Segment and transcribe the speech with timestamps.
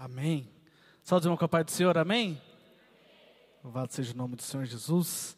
[0.00, 0.48] Amém.
[1.02, 2.40] Salve, irmão, com a paz do Senhor, amém?
[3.64, 5.36] Louvado seja o nome do Senhor Jesus.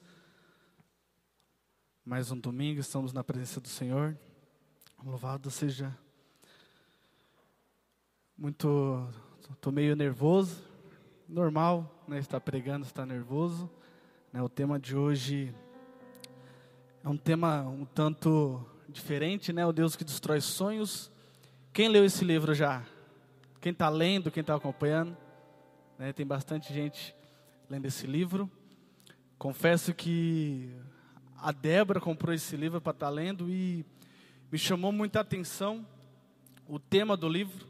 [2.04, 4.14] Mais um domingo, estamos na presença do Senhor.
[5.02, 5.96] Louvado seja.
[8.36, 9.08] Muito.
[9.50, 10.62] Estou meio nervoso.
[11.26, 12.18] Normal, né?
[12.18, 13.70] Estar pregando, estar nervoso.
[14.30, 15.54] Né, o tema de hoje
[17.02, 19.64] é um tema um tanto diferente, né?
[19.64, 21.10] O Deus que destrói sonhos.
[21.72, 22.84] Quem leu esse livro já?
[23.60, 25.14] Quem está lendo, quem está acompanhando,
[25.98, 27.14] né, tem bastante gente
[27.68, 28.50] lendo esse livro.
[29.38, 30.74] Confesso que
[31.36, 33.84] a Débora comprou esse livro para estar tá lendo e
[34.50, 35.86] me chamou muita atenção
[36.66, 37.66] o tema do livro.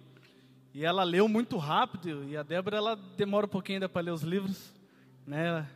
[0.73, 4.13] E ela leu muito rápido, e a Débora ela demora um pouquinho ainda para ler
[4.13, 4.73] os livros,
[5.27, 5.69] né?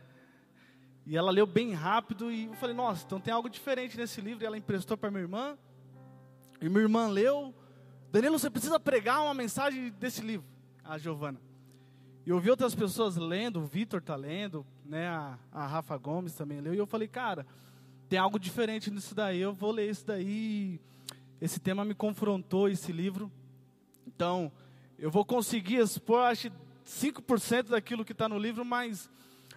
[1.05, 4.45] E ela leu bem rápido e eu falei: "Nossa, então tem algo diferente nesse livro".
[4.45, 5.57] E ela emprestou para minha irmã.
[6.61, 7.53] E minha irmã leu,
[8.15, 10.47] Danilo, você precisa pregar uma mensagem desse livro,
[10.85, 11.37] a Giovana.
[12.25, 16.33] E eu vi outras pessoas lendo, o Vitor está lendo, né, a, a, Rafa Gomes
[16.33, 17.45] também leu, e eu falei, cara,
[18.07, 20.79] tem algo diferente nisso daí, eu vou ler isso daí.
[21.41, 23.29] Esse tema me confrontou, esse livro.
[24.07, 24.49] Então,
[24.97, 26.49] eu vou conseguir expor, acho,
[26.85, 29.09] 5% daquilo que está no livro, mas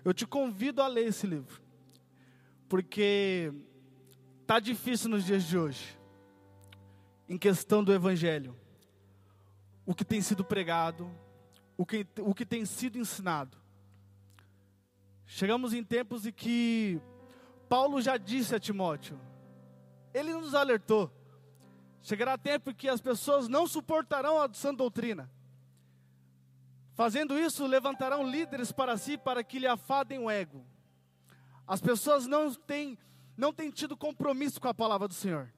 [0.05, 1.63] eu te convido a ler esse livro.
[2.69, 3.53] Porque
[4.43, 5.98] está difícil nos dias de hoje
[7.29, 8.57] em questão do Evangelho,
[9.85, 11.11] o que tem sido pregado,
[11.77, 13.57] o que, o que tem sido ensinado.
[15.27, 17.01] Chegamos em tempos em que
[17.69, 19.21] Paulo já disse a Timóteo,
[20.15, 21.13] ele nos alertou,
[22.03, 25.31] chegará tempo em que as pessoas não suportarão a sã doutrina.
[26.95, 30.67] Fazendo isso, levantarão líderes para si para que lhe afadem o ego.
[31.67, 32.99] As pessoas não têm,
[33.37, 35.53] não têm tido compromisso com a palavra do Senhor.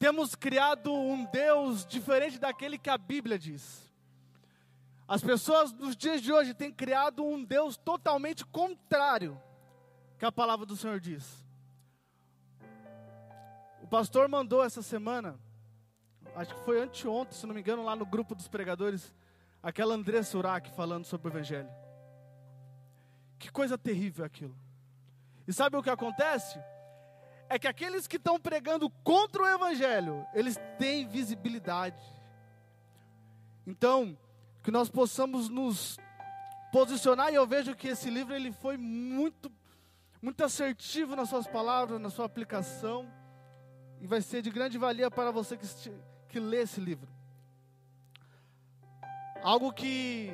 [0.00, 3.92] Temos criado um Deus diferente daquele que a Bíblia diz.
[5.06, 9.38] As pessoas nos dias de hoje têm criado um Deus totalmente contrário
[10.18, 11.46] que a palavra do Senhor diz.
[13.82, 15.38] O pastor mandou essa semana,
[16.34, 19.14] acho que foi anteontem, se não me engano, lá no grupo dos pregadores,
[19.62, 21.68] aquela Andressa Urach falando sobre o Evangelho.
[23.38, 24.56] Que coisa terrível aquilo.
[25.46, 26.58] E sabe o que acontece?
[27.50, 32.00] É que aqueles que estão pregando contra o evangelho, eles têm visibilidade.
[33.66, 34.16] Então,
[34.62, 35.98] que nós possamos nos
[36.72, 39.50] posicionar e eu vejo que esse livro ele foi muito
[40.22, 43.10] muito assertivo nas suas palavras, na sua aplicação
[44.00, 45.66] e vai ser de grande valia para você que,
[46.28, 47.08] que lê esse livro.
[49.42, 50.30] Algo que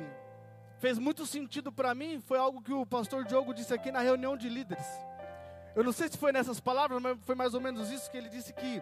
[0.77, 4.37] fez muito sentido para mim foi algo que o pastor Diogo disse aqui na reunião
[4.37, 5.06] de líderes.
[5.77, 8.29] Eu não sei se foi nessas palavras, mas foi mais ou menos isso que ele
[8.29, 8.81] disse que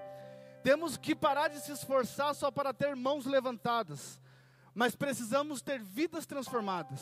[0.63, 4.17] temos que parar de se esforçar só para ter mãos levantadas,
[4.73, 7.01] mas precisamos ter vidas transformadas.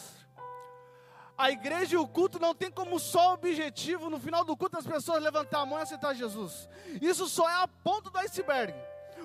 [1.38, 4.88] A igreja e o culto não tem como só objetivo no final do culto as
[4.88, 6.68] pessoas levantar a mão e aceitar Jesus.
[7.00, 8.74] Isso só é a ponta do iceberg.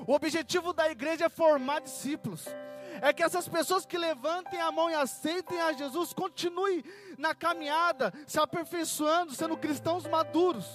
[0.07, 2.45] O objetivo da igreja é formar discípulos
[3.01, 6.85] é que essas pessoas que levantem a mão e aceitem a Jesus continuem
[7.17, 10.67] na caminhada, se aperfeiçoando, sendo cristãos maduros.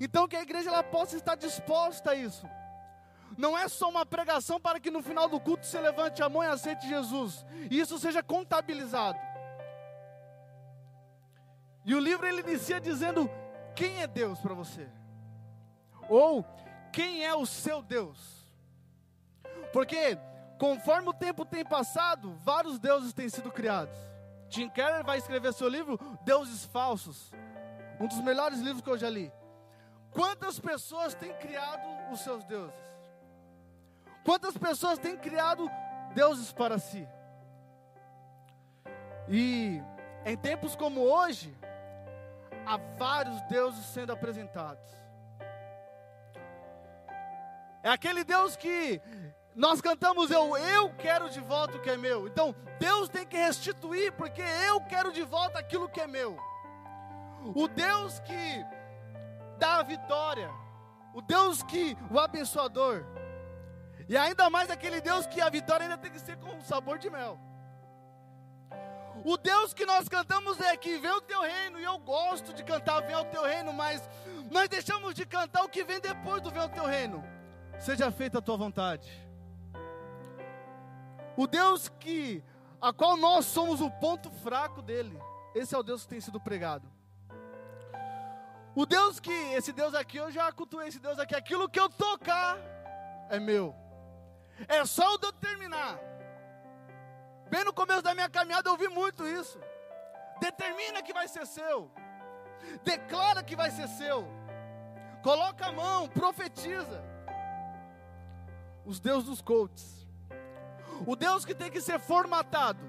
[0.00, 2.46] Então que a igreja ela possa estar disposta a isso.
[3.36, 6.42] Não é só uma pregação para que no final do culto você levante a mão
[6.42, 7.44] e aceite Jesus.
[7.70, 9.18] E isso seja contabilizado.
[11.84, 13.30] E o livro ele inicia dizendo
[13.74, 14.88] quem é Deus para você.
[16.08, 16.44] Ou
[16.92, 18.18] quem é o seu Deus.
[19.72, 20.18] Porque
[20.58, 23.96] Conforme o tempo tem passado, vários deuses têm sido criados.
[24.48, 27.32] Tim Keller vai escrever seu livro Deuses Falsos,
[28.00, 29.30] um dos melhores livros que eu já li.
[30.10, 32.74] Quantas pessoas têm criado os seus deuses?
[34.24, 35.70] Quantas pessoas têm criado
[36.14, 37.06] deuses para si?
[39.28, 39.80] E
[40.24, 41.56] em tempos como hoje,
[42.66, 44.92] há vários deuses sendo apresentados.
[47.82, 49.00] É aquele Deus que
[49.58, 52.28] nós cantamos eu, eu quero de volta o que é meu.
[52.28, 56.38] Então, Deus tem que restituir, porque eu quero de volta aquilo que é meu.
[57.56, 58.64] O Deus que
[59.58, 60.48] dá a vitória,
[61.12, 63.04] o Deus que o abençoador.
[64.08, 67.10] E ainda mais aquele Deus que a vitória ainda tem que ser com sabor de
[67.10, 67.36] mel.
[69.24, 72.62] O Deus que nós cantamos é que vem o teu reino, e eu gosto de
[72.62, 74.08] cantar vem o teu reino, mas
[74.52, 77.24] nós deixamos de cantar o que vem depois do vem o teu reino.
[77.80, 79.27] Seja feita a tua vontade.
[81.38, 82.42] O Deus que
[82.80, 85.16] a qual nós somos o ponto fraco dele.
[85.54, 86.90] Esse é o Deus que tem sido pregado.
[88.74, 91.88] O Deus que, esse Deus aqui, eu já cultuei esse Deus aqui, aquilo que eu
[91.88, 92.58] tocar
[93.30, 93.72] é meu.
[94.66, 95.96] É só eu determinar.
[97.48, 99.60] Bem no começo da minha caminhada eu ouvi muito isso.
[100.40, 101.88] Determina que vai ser seu.
[102.82, 104.28] Declara que vai ser seu.
[105.22, 107.00] Coloca a mão, profetiza.
[108.84, 109.97] Os deuses dos coaches.
[111.06, 112.84] O Deus que tem que ser formatado.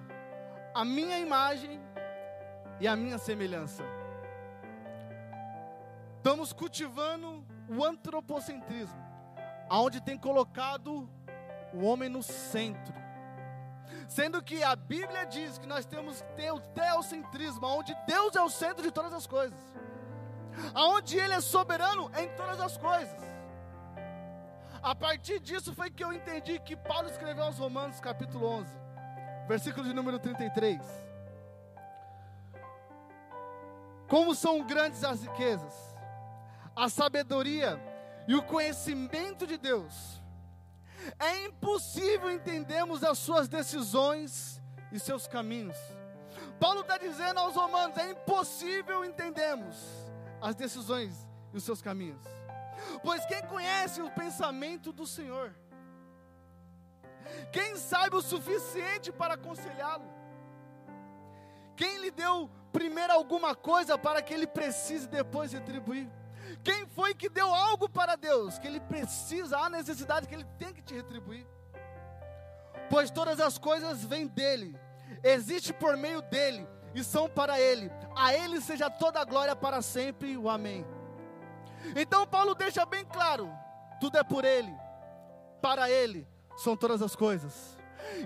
[0.74, 1.80] A minha imagem
[2.80, 3.84] e a minha semelhança.
[6.18, 9.02] Estamos cultivando o antropocentrismo,
[9.70, 11.10] aonde tem colocado
[11.74, 12.94] o homem no centro.
[14.08, 18.42] Sendo que a Bíblia diz que nós temos que ter o teocentrismo, onde Deus é
[18.42, 19.60] o centro de todas as coisas.
[20.74, 23.29] Aonde Ele é soberano em todas as coisas.
[24.82, 28.72] A partir disso foi que eu entendi que Paulo escreveu aos Romanos, capítulo 11,
[29.48, 30.82] versículo de número 33.
[34.08, 35.74] Como são grandes as riquezas,
[36.76, 37.80] a sabedoria
[38.28, 40.22] e o conhecimento de Deus.
[41.20, 44.62] É impossível entendermos as suas decisões
[44.92, 45.78] e seus caminhos.
[46.60, 49.76] Paulo está dizendo aos romanos: é impossível entendermos
[50.42, 52.39] as decisões e os seus caminhos.
[53.04, 55.54] Pois quem conhece o pensamento do Senhor?
[57.52, 60.06] Quem sabe o suficiente para aconselhá-lo?
[61.76, 66.10] Quem lhe deu primeiro alguma coisa para que ele precise depois retribuir?
[66.64, 70.74] Quem foi que deu algo para Deus que ele precisa, há necessidade que ele tem
[70.74, 71.46] que te retribuir?
[72.90, 74.76] Pois todas as coisas vêm dele,
[75.24, 77.92] existe por meio dele e são para ele.
[78.16, 80.38] A ele seja toda a glória para sempre.
[80.38, 80.86] O amém.
[81.96, 83.50] Então Paulo deixa bem claro:
[84.00, 84.74] tudo é por ele,
[85.62, 86.28] para ele
[86.58, 87.78] são todas as coisas.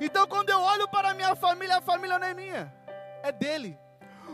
[0.02, 2.74] Então quando eu olho para a minha família, a família não é minha,
[3.22, 3.78] é dele.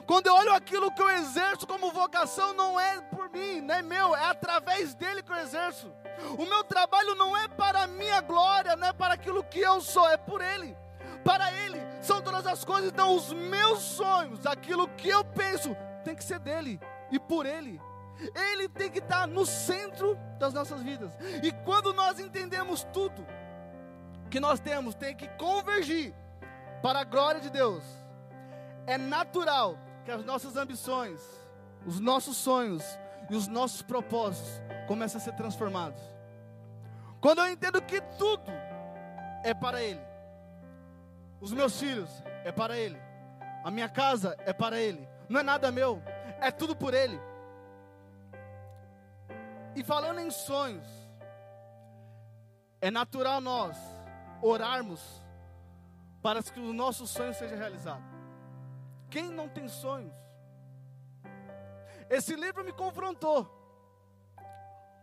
[0.05, 3.81] Quando eu olho aquilo que eu exerço como vocação, não é por mim, não é
[3.81, 5.91] meu, é através dele que eu exerço.
[6.37, 9.81] O meu trabalho não é para a minha glória, não é para aquilo que eu
[9.81, 10.75] sou, é por ele.
[11.23, 16.15] Para ele são todas as coisas, então os meus sonhos, aquilo que eu penso, tem
[16.15, 16.79] que ser dele
[17.11, 17.79] e por ele.
[18.35, 21.11] Ele tem que estar no centro das nossas vidas.
[21.43, 23.25] E quando nós entendemos tudo
[24.29, 26.13] que nós temos, tem que convergir
[26.81, 27.83] para a glória de Deus.
[28.85, 31.21] É natural que as nossas ambições,
[31.85, 32.83] os nossos sonhos
[33.29, 36.01] e os nossos propósitos comecem a ser transformados.
[37.21, 38.51] Quando eu entendo que tudo
[39.43, 40.01] é para Ele,
[41.39, 42.09] os meus filhos
[42.43, 42.97] é para Ele,
[43.63, 46.01] a minha casa é para Ele, não é nada meu,
[46.41, 47.19] é tudo por Ele.
[49.75, 50.87] E falando em sonhos,
[52.81, 53.77] é natural nós
[54.41, 55.01] orarmos
[56.21, 58.03] para que o nosso sonho seja realizado.
[59.09, 60.13] Quem não tem sonhos?
[62.09, 63.47] Esse livro me confrontou.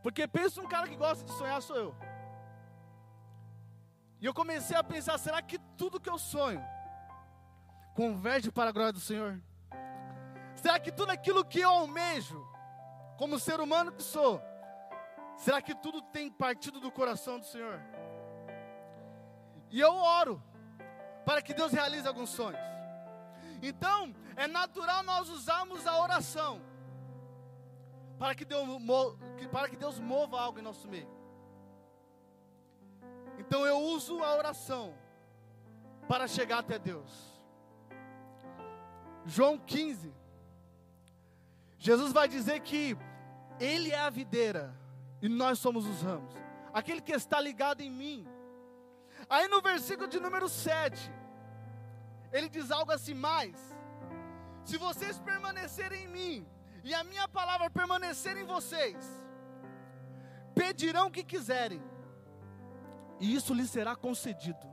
[0.03, 1.97] Porque pensa um cara que gosta de sonhar sou eu.
[4.21, 6.65] E eu comecei a pensar, será que tudo que eu sonho
[7.95, 9.41] converge para a glória do Senhor?
[10.55, 12.47] Será que tudo aquilo que eu almejo,
[13.19, 14.41] como ser humano que sou,
[15.37, 17.81] será que tudo tem partido do coração do Senhor?
[19.71, 20.43] E eu oro
[21.25, 22.61] para que Deus realize alguns sonhos.
[23.63, 26.61] Então, é natural nós usarmos a oração
[28.19, 28.67] para que Deus,
[29.51, 31.09] para que Deus mova algo em nosso meio.
[33.39, 34.95] Então eu uso a oração
[36.09, 37.11] para chegar até Deus.
[39.25, 40.15] João 15.
[41.79, 42.97] Jesus vai dizer que
[43.61, 44.75] Ele é a videira
[45.21, 46.35] e nós somos os ramos.
[46.73, 48.29] Aquele que está ligado em mim.
[49.29, 51.11] Aí no versículo de número 7,
[52.33, 53.57] ele diz algo assim: mais.
[54.65, 56.49] Se vocês permanecerem em mim
[56.85, 58.97] e a minha palavra permanecer em vocês,
[60.55, 61.83] pedirão o que quiserem,
[63.21, 64.67] e isso lhes será concedido.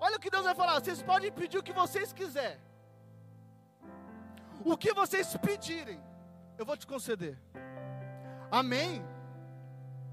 [0.00, 2.62] Olha o que Deus vai falar: vocês podem pedir o que vocês quiserem,
[4.64, 6.00] o que vocês pedirem,
[6.56, 7.38] eu vou te conceder.
[8.50, 9.02] Amém?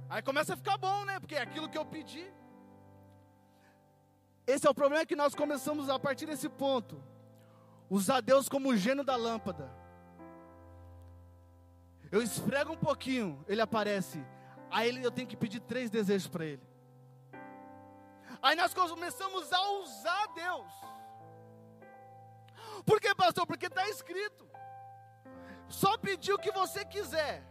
[0.09, 1.19] Aí começa a ficar bom, né?
[1.19, 2.31] Porque é aquilo que eu pedi.
[4.45, 7.01] Esse é o problema que nós começamos a partir desse ponto.
[7.89, 9.69] Usar Deus como o gênio da lâmpada.
[12.11, 14.23] Eu esfrego um pouquinho, ele aparece.
[14.71, 16.63] Aí eu tenho que pedir três desejos para ele.
[18.41, 20.71] Aí nós começamos a usar Deus.
[22.85, 23.45] Por que, pastor?
[23.45, 24.47] Porque está escrito.
[25.67, 27.43] Só pedir o que você quiser,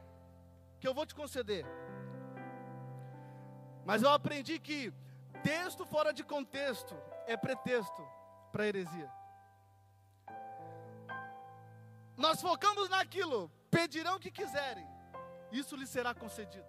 [0.87, 1.67] que eu vou te conceder.
[3.85, 4.93] Mas eu aprendi que
[5.43, 8.03] Texto fora de contexto é pretexto
[8.53, 9.11] para heresia.
[12.17, 14.87] Nós focamos naquilo, pedirão o que quiserem,
[15.51, 16.67] isso lhe será concedido.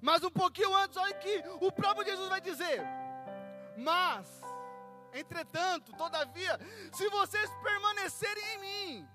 [0.00, 2.80] Mas um pouquinho antes, olha que o próprio Jesus vai dizer:
[3.76, 4.42] Mas
[5.14, 6.58] Entretanto, todavia,
[6.90, 9.08] se vocês permanecerem em mim,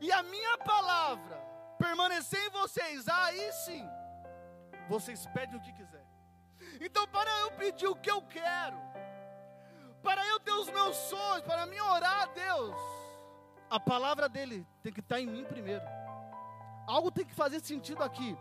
[0.00, 1.45] e a minha palavra
[1.78, 3.88] permanecer em vocês, aí sim,
[4.88, 6.04] vocês pedem o que quiser.
[6.80, 8.76] Então, para eu pedir o que eu quero,
[10.02, 12.76] para eu ter os meus sonhos, para mim orar a Deus,
[13.68, 15.84] a palavra dele tem que estar em mim primeiro.
[16.86, 18.36] Algo tem que fazer sentido aqui.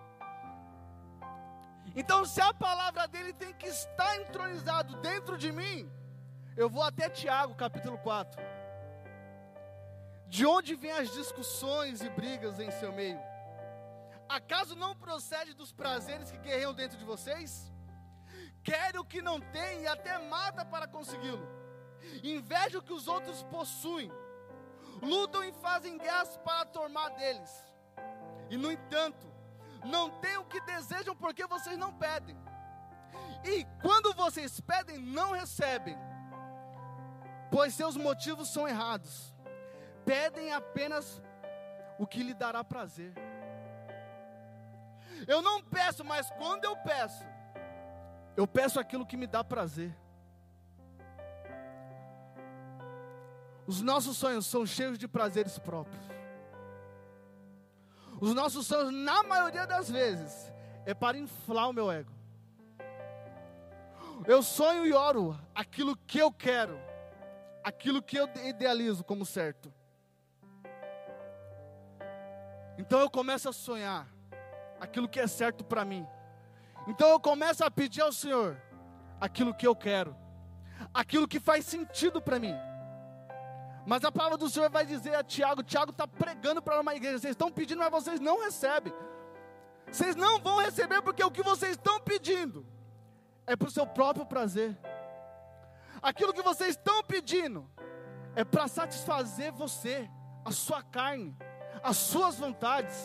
[1.95, 5.89] Então, se a palavra dele tem que estar entronizado dentro de mim,
[6.55, 8.54] eu vou até Tiago, capítulo 4.
[10.35, 13.17] De onde vêm as discussões e brigas em seu meio?
[14.27, 17.71] Acaso não procede dos prazeres que guerreiam dentro de vocês?
[18.61, 21.47] Quer o que não tem e até mata para consegui-lo.
[22.21, 24.11] Inveja o que os outros possuem.
[25.01, 27.53] Lutam e fazem guerras para tomar deles.
[28.49, 29.25] E no entanto,
[29.85, 32.37] não têm o que desejam porque vocês não pedem.
[33.41, 35.97] E quando vocês pedem, não recebem,
[37.49, 39.33] pois seus motivos são errados.
[40.05, 41.21] Pedem apenas
[41.97, 43.13] o que lhe dará prazer.
[45.27, 47.23] Eu não peço, mas quando eu peço,
[48.35, 49.95] eu peço aquilo que me dá prazer.
[53.65, 56.05] Os nossos sonhos são cheios de prazeres próprios.
[58.21, 60.53] Os nossos sonhos, na maioria das vezes,
[60.85, 62.11] é para inflar o meu ego.
[64.27, 66.79] Eu sonho e oro aquilo que eu quero,
[67.63, 69.73] aquilo que eu idealizo como certo.
[72.77, 74.07] Então eu começo a sonhar
[74.79, 76.05] aquilo que é certo para mim.
[76.87, 78.61] Então eu começo a pedir ao Senhor
[79.19, 80.15] aquilo que eu quero,
[80.93, 82.55] aquilo que faz sentido para mim.
[83.85, 87.19] Mas a palavra do Senhor vai dizer a Tiago: Tiago está pregando para uma igreja,
[87.19, 88.93] vocês estão pedindo, mas vocês não recebem.
[89.91, 92.65] Vocês não vão receber porque o que vocês estão pedindo
[93.45, 94.77] é para o seu próprio prazer.
[96.01, 97.69] Aquilo que vocês estão pedindo
[98.35, 100.09] é para satisfazer você,
[100.43, 101.35] a sua carne,
[101.85, 102.97] as suas vontades.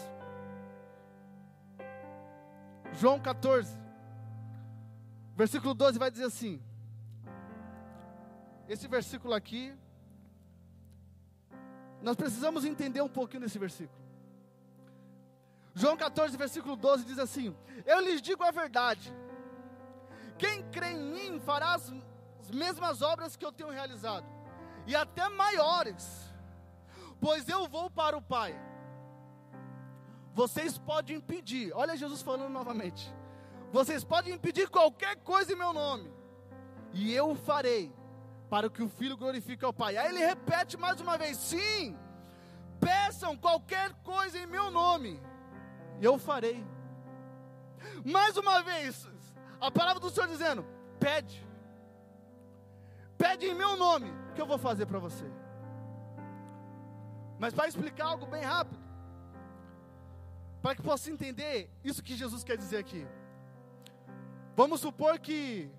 [2.94, 3.78] João 14,
[5.36, 6.62] versículo 12 vai dizer assim:
[8.66, 9.76] esse versículo aqui
[12.00, 14.00] nós precisamos entender um pouquinho desse versículo.
[15.74, 19.12] João 14, versículo 12 diz assim: Eu lhes digo a verdade.
[20.38, 21.92] Quem crê em mim fará as,
[22.40, 24.26] as mesmas obras que eu tenho realizado,
[24.86, 26.32] e até maiores,
[27.20, 28.69] pois eu vou para o Pai.
[30.40, 33.14] Vocês podem impedir, olha Jesus falando novamente.
[33.70, 36.10] Vocês podem impedir qualquer coisa em meu nome,
[36.94, 37.92] e eu o farei,
[38.48, 39.98] para que o Filho glorifique ao Pai.
[39.98, 41.94] Aí ele repete mais uma vez: sim,
[42.80, 45.20] peçam qualquer coisa em meu nome,
[46.00, 46.66] e eu farei.
[48.02, 49.06] Mais uma vez,
[49.60, 50.64] a palavra do Senhor dizendo:
[50.98, 51.46] pede,
[53.18, 55.30] pede em meu nome, que eu vou fazer para você.
[57.38, 58.79] Mas para explicar algo bem rápido,
[60.62, 63.06] para que possa entender isso que Jesus quer dizer aqui.
[64.54, 65.70] Vamos supor que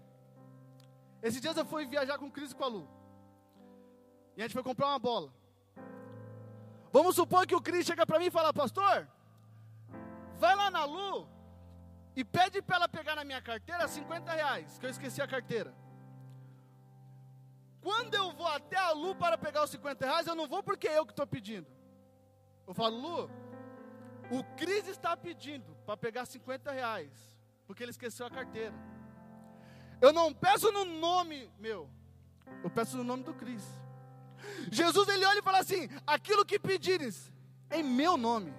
[1.22, 2.88] esses dias eu fui viajar com o Cris e com a Lu.
[4.36, 5.32] E a gente foi comprar uma bola.
[6.92, 9.08] Vamos supor que o Cris chega para mim e fala, pastor,
[10.38, 11.28] vai lá na Lu
[12.16, 15.74] e pede para ela pegar na minha carteira 50 reais, que eu esqueci a carteira.
[17.82, 20.88] Quando eu vou até a Lu para pegar os 50 reais, eu não vou porque
[20.88, 21.68] é eu que estou pedindo.
[22.68, 23.30] Eu falo, Lu,
[24.32, 27.12] o Cris está pedindo para pegar 50 reais,
[27.68, 28.74] porque ele esqueceu a carteira.
[30.00, 31.90] Eu não peço no nome meu,
[32.64, 33.70] eu peço no nome do Cristo.
[34.72, 37.32] Jesus ele olha e fala assim: aquilo que pedires
[37.70, 38.54] em meu nome.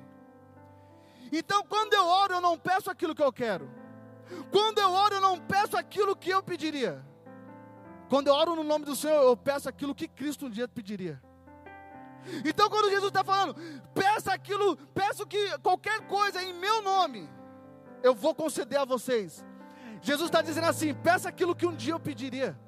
[1.33, 3.69] Então, quando eu oro, eu não peço aquilo que eu quero.
[4.51, 7.05] Quando eu oro, eu não peço aquilo que eu pediria.
[8.11, 11.23] Quando eu oro no nome do Senhor, eu peço aquilo que Cristo um dia pediria.
[12.45, 13.55] Então, quando Jesus está falando,
[13.95, 17.29] peça aquilo, peço que qualquer coisa em meu nome,
[18.03, 19.45] eu vou conceder a vocês.
[20.01, 22.59] Jesus está dizendo assim: peça aquilo que um dia eu pediria.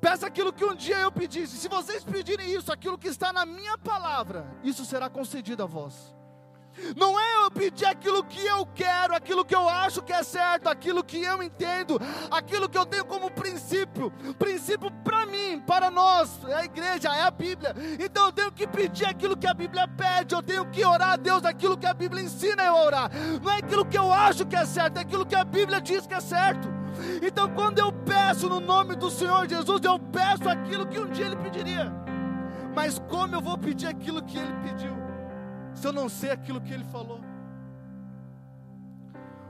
[0.00, 1.56] Peça aquilo que um dia eu pedisse.
[1.56, 6.14] Se vocês pedirem isso, aquilo que está na minha palavra, isso será concedido a vós.
[6.96, 10.68] Não é eu pedir aquilo que eu quero, aquilo que eu acho que é certo,
[10.68, 12.00] aquilo que eu entendo,
[12.30, 14.10] aquilo que eu tenho como princípio.
[14.38, 17.74] Princípio para mim, para nós, é a igreja, é a Bíblia.
[17.98, 21.16] Então eu tenho que pedir aquilo que a Bíblia pede, eu tenho que orar a
[21.16, 23.10] Deus aquilo que a Bíblia ensina eu a orar.
[23.42, 26.06] Não é aquilo que eu acho que é certo, é aquilo que a Bíblia diz
[26.06, 26.68] que é certo.
[27.22, 31.26] Então quando eu peço no nome do Senhor Jesus, eu peço aquilo que um dia
[31.26, 31.92] Ele pediria.
[32.74, 35.03] Mas como eu vou pedir aquilo que Ele pediu?
[35.84, 37.20] Se eu não sei aquilo que Ele falou?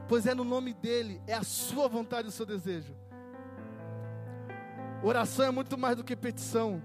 [0.08, 2.92] Pois é no nome dEle, é a sua vontade e o seu desejo.
[5.00, 6.82] Oração é muito mais do que petição,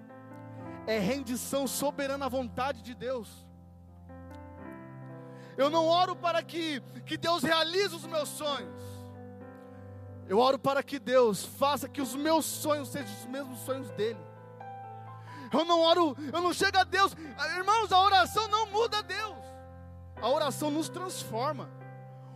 [0.85, 3.43] é rendição soberana à vontade de Deus.
[5.57, 8.83] Eu não oro para que, que Deus realize os meus sonhos.
[10.27, 14.19] Eu oro para que Deus faça que os meus sonhos sejam os mesmos sonhos dele.
[15.51, 17.15] Eu não oro, eu não chego a Deus.
[17.57, 19.38] Irmãos, a oração não muda Deus.
[20.21, 21.69] A oração nos transforma.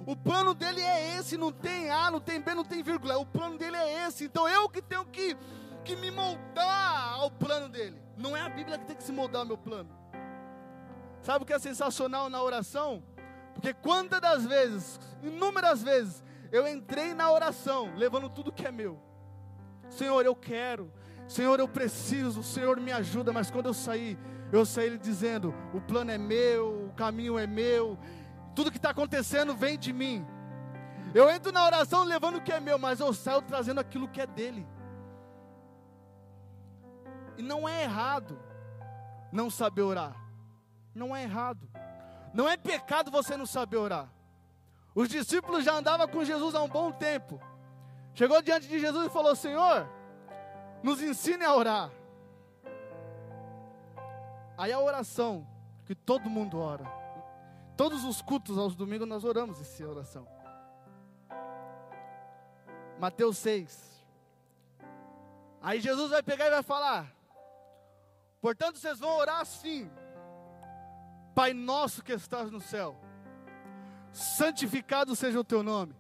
[0.06, 3.18] O plano dele é esse, não tem A, não tem B, não tem vírgula.
[3.18, 4.26] O plano dele é esse.
[4.26, 5.38] Então eu que tenho que,
[5.84, 8.02] que me moldar ao plano dele.
[8.18, 9.90] Não é a Bíblia que tem que se moldar ao meu plano.
[11.22, 13.02] Sabe o que é sensacional na oração?
[13.54, 19.00] Porque quantas das vezes, inúmeras vezes, eu entrei na oração levando tudo que é meu.
[19.90, 20.92] Senhor, eu quero.
[21.28, 22.44] Senhor, eu preciso.
[22.44, 23.32] Senhor, me ajuda.
[23.32, 24.18] Mas quando eu saí,
[24.54, 27.98] eu saí dizendo: o plano é meu, o caminho é meu
[28.56, 30.26] tudo que está acontecendo vem de mim.
[31.14, 34.22] Eu entro na oração levando o que é meu, mas eu saio trazendo aquilo que
[34.22, 34.66] é dele.
[37.38, 38.40] E não é errado
[39.32, 40.16] não saber orar.
[40.94, 41.68] Não é errado.
[42.34, 44.10] Não é pecado você não saber orar.
[44.96, 47.40] Os discípulos já andavam com Jesus há um bom tempo.
[48.14, 49.88] Chegou diante de Jesus e falou: Senhor,
[50.84, 51.90] nos ensine a orar.
[54.64, 55.46] Aí a oração
[55.86, 56.86] que todo mundo ora.
[57.76, 60.26] Todos os cultos aos domingos nós oramos essa oração.
[62.98, 64.08] Mateus 6.
[65.62, 67.14] Aí Jesus vai pegar e vai falar:
[68.40, 69.92] Portanto, vocês vão orar assim:
[71.36, 72.96] Pai nosso que estás no céu,
[74.14, 75.94] santificado seja o teu nome.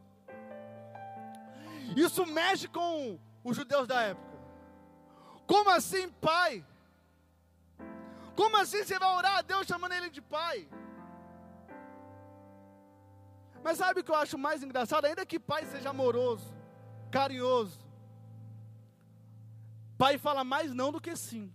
[1.97, 4.39] Isso mexe com os judeus da época.
[5.45, 6.65] Como assim, Pai?
[8.35, 10.67] Como assim você vai orar a Deus chamando ele de Pai?
[13.63, 15.05] Mas sabe o que eu acho mais engraçado?
[15.05, 16.53] Ainda que pai seja amoroso,
[17.09, 17.79] carinhoso,
[19.97, 21.51] pai fala mais não do que sim.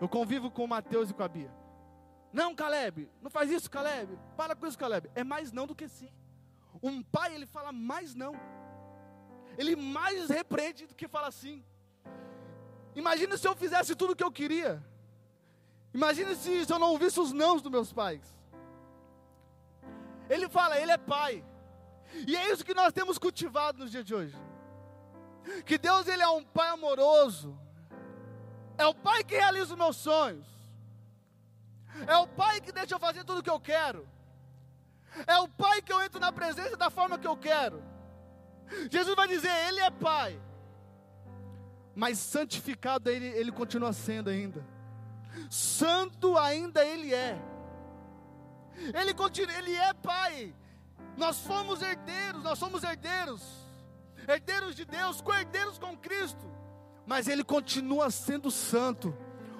[0.00, 1.50] Eu convivo com o Mateus e com a Bia.
[2.30, 4.18] Não, Caleb, não faz isso, Caleb.
[4.36, 5.10] Para com isso, Caleb.
[5.14, 6.10] É mais não do que sim.
[6.82, 8.34] Um pai, ele fala mais não.
[9.56, 11.64] Ele mais repreende do que fala sim.
[12.94, 14.82] Imagina se eu fizesse tudo o que eu queria.
[15.92, 18.22] Imagina se, se eu não ouvisse os nãos dos meus pais.
[20.28, 21.44] Ele fala, Ele é Pai.
[22.26, 24.36] E é isso que nós temos cultivado nos dias de hoje.
[25.66, 27.58] Que Deus ele é um Pai amoroso.
[28.78, 30.46] É o Pai que realiza os meus sonhos.
[32.06, 34.08] É o Pai que deixa eu fazer tudo o que eu quero.
[35.26, 37.82] É o Pai que eu entro na presença da forma que eu quero.
[38.90, 40.40] Jesus vai dizer, Ele é Pai.
[41.94, 44.64] Mas santificado ele, ele continua sendo ainda.
[45.50, 47.38] Santo ainda Ele é.
[48.92, 50.52] Ele continua, ele é pai.
[51.16, 53.42] Nós fomos herdeiros, nós somos herdeiros.
[54.26, 56.44] Herdeiros de Deus, co-herdeiros com Cristo.
[57.06, 59.16] Mas ele continua sendo santo.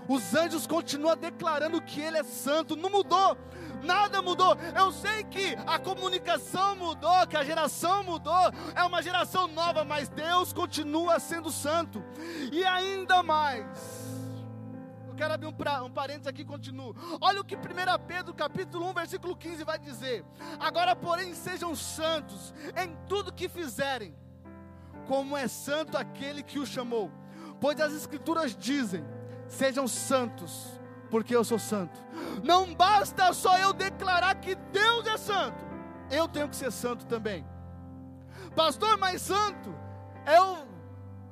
[0.08, 2.74] Os anjos continuam declarando que ele é santo.
[2.74, 3.36] Não mudou.
[3.84, 4.56] Nada mudou.
[4.76, 8.52] Eu sei que a comunicação mudou, que a geração mudou.
[8.74, 12.02] É uma geração nova, mas Deus continua sendo santo.
[12.52, 14.04] E ainda mais
[15.14, 16.92] eu quero abrir um, pra, um parênteses aqui e continuo.
[17.20, 17.60] Olha o que 1
[18.04, 20.24] Pedro capítulo 1, versículo 15 vai dizer.
[20.58, 24.12] Agora, porém, sejam santos em tudo que fizerem,
[25.06, 27.12] como é santo aquele que o chamou.
[27.60, 29.04] Pois as escrituras dizem:
[29.46, 31.98] sejam santos, porque eu sou santo.
[32.42, 35.64] Não basta só eu declarar que Deus é santo,
[36.10, 37.46] eu tenho que ser santo também.
[38.54, 39.74] Pastor, mais santo
[40.24, 40.66] é eu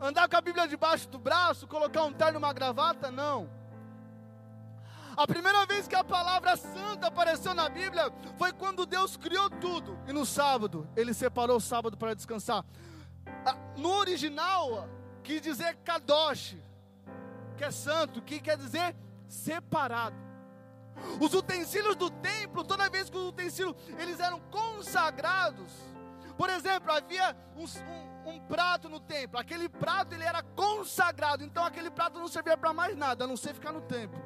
[0.01, 3.11] andar com a Bíblia debaixo do braço, colocar um terno e uma gravata?
[3.11, 3.49] Não.
[5.17, 9.99] A primeira vez que a palavra santa apareceu na Bíblia foi quando Deus criou tudo
[10.09, 12.65] e no sábado ele separou o sábado para descansar.
[13.77, 14.89] No original,
[15.23, 16.57] quis dizer kadosh,
[17.59, 18.97] que é santo, que quer dizer
[19.33, 20.17] separado.
[21.19, 25.73] Os utensílios do templo, toda vez que os utensílios eles eram consagrados,
[26.37, 31.65] por exemplo, havia um, um, um, prato no templo, aquele prato ele era consagrado, então
[31.65, 34.21] aquele prato não servia para mais nada, a não ser ficar no templo.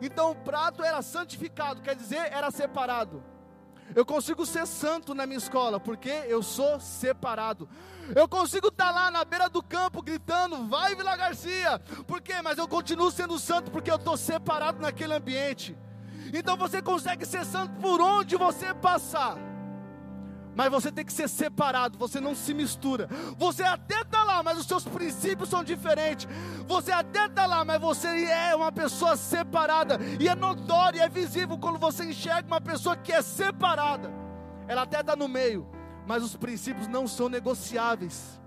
[0.00, 3.22] Então o prato era santificado, quer dizer, era separado.
[3.94, 7.68] Eu consigo ser santo na minha escola, porque eu sou separado.
[8.14, 11.78] Eu consigo estar lá na beira do campo gritando, vai Vila Garcia.
[12.06, 12.40] Por quê?
[12.42, 15.76] Mas eu continuo sendo santo porque eu estou separado naquele ambiente.
[16.32, 19.51] Então você consegue ser santo por onde você passar.
[20.54, 23.08] Mas você tem que ser separado, você não se mistura.
[23.38, 26.28] Você até está lá, mas os seus princípios são diferentes.
[26.66, 29.98] Você até está lá, mas você é uma pessoa separada.
[30.20, 34.10] E é notório, é visível quando você enxerga uma pessoa que é separada.
[34.68, 35.66] Ela até está no meio,
[36.06, 38.40] mas os princípios não são negociáveis.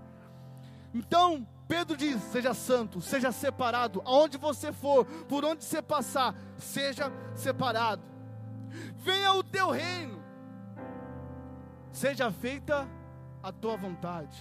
[0.94, 7.12] Então, Pedro diz: seja santo, seja separado, aonde você for, por onde você passar, seja
[7.34, 8.02] separado.
[8.96, 10.22] Venha o teu reino,
[11.96, 12.86] seja feita
[13.42, 14.38] a tua vontade.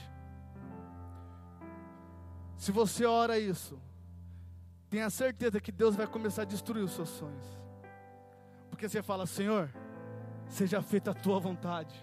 [2.57, 3.79] Se você ora isso,
[4.89, 7.45] tenha certeza que Deus vai começar a destruir os seus sonhos,
[8.69, 9.73] porque você fala: Senhor,
[10.49, 11.95] seja feita a tua vontade.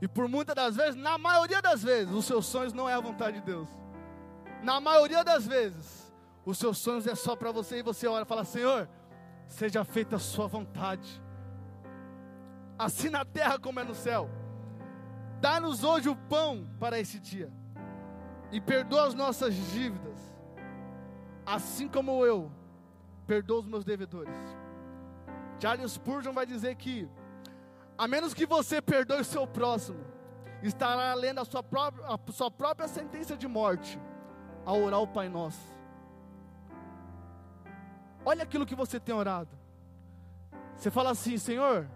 [0.00, 3.00] E por muitas das vezes, na maioria das vezes, os seus sonhos não é a
[3.00, 3.68] vontade de Deus.
[4.62, 6.12] Na maioria das vezes,
[6.44, 8.86] os seus sonhos é só para você e você ora e fala: Senhor,
[9.46, 11.22] seja feita a sua vontade.
[12.78, 14.37] Assim na terra como é no céu.
[15.40, 17.52] Dá-nos hoje o pão para esse dia.
[18.50, 20.18] E perdoa as nossas dívidas.
[21.44, 22.50] Assim como eu
[23.26, 24.34] perdoo os meus devedores.
[25.60, 27.08] Charles Spurgeon vai dizer que
[27.98, 29.98] a menos que você perdoe o seu próximo,
[30.62, 34.00] estará lendo a sua própria, a sua própria sentença de morte
[34.64, 35.76] ao orar o Pai Nosso.
[38.24, 39.50] Olha aquilo que você tem orado.
[40.76, 41.88] Você fala assim: Senhor,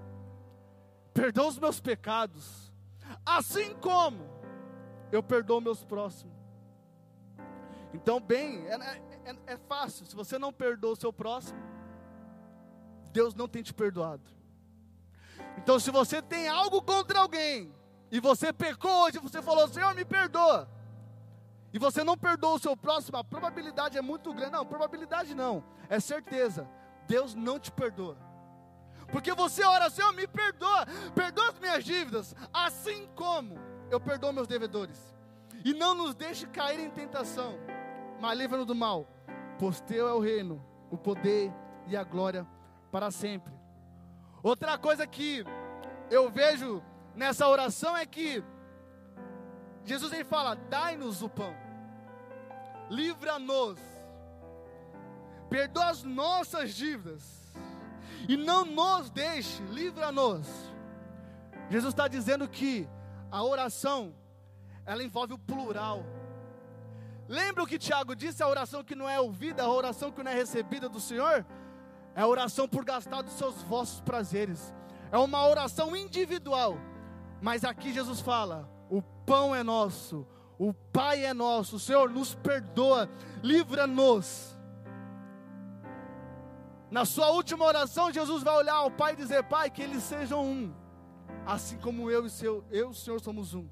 [1.15, 2.72] perdoa os meus pecados,
[3.25, 4.29] assim como
[5.11, 6.35] eu perdoo meus próximos.
[7.95, 8.75] Então, bem, é,
[9.25, 10.07] é, é fácil.
[10.07, 11.61] Se você não perdoa o seu próximo,
[13.13, 14.23] Deus não tem te perdoado.
[15.59, 17.73] Então, se você tem algo contra alguém,
[18.11, 20.69] e você pecou hoje, você falou, Senhor, me perdoa,
[21.73, 24.53] e você não perdoa o seu próximo, a probabilidade é muito grande.
[24.53, 26.69] Não, probabilidade não, é certeza.
[27.07, 28.17] Deus não te perdoa.
[29.13, 33.59] Porque você ora, Senhor, me perdoa, perdoa as minhas dívidas, assim como
[33.91, 35.15] eu perdoo meus devedores.
[35.63, 37.59] E não nos deixe cair em tentação,
[38.19, 39.07] mas livra-nos do mal,
[39.59, 41.53] pois teu é o reino, o poder
[41.87, 42.47] e a glória
[42.91, 43.53] para sempre.
[44.43, 45.45] Outra coisa que
[46.11, 46.83] eu vejo
[47.15, 48.43] nessa oração é que
[49.85, 51.55] Jesus ele fala: dai-nos o pão,
[52.89, 53.79] livra-nos,
[55.51, 57.42] perdoa as nossas dívidas,
[58.29, 60.47] e não nos deixe, livra-nos.
[61.71, 62.89] Jesus está dizendo que
[63.31, 64.15] a oração,
[64.85, 66.05] ela envolve o plural.
[67.29, 68.43] Lembra o que Tiago disse?
[68.43, 71.47] A oração que não é ouvida, a oração que não é recebida do Senhor?
[72.15, 74.75] É a oração por gastar dos seus vossos prazeres.
[75.11, 76.77] É uma oração individual.
[77.41, 80.27] Mas aqui Jesus fala: o pão é nosso,
[80.59, 83.09] o Pai é nosso, o Senhor nos perdoa,
[83.43, 84.52] livra-nos.
[86.93, 90.45] Na sua última oração, Jesus vai olhar ao Pai e dizer: Pai, que eles sejam
[90.45, 90.75] um,
[91.47, 93.67] assim como eu e, eu e o Senhor somos um.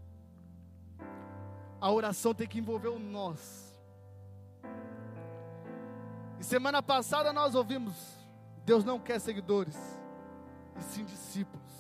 [1.79, 3.77] A oração tem que envolver o nós.
[6.39, 7.95] E semana passada nós ouvimos
[8.65, 9.77] Deus não quer seguidores,
[10.79, 11.73] e sim discípulos.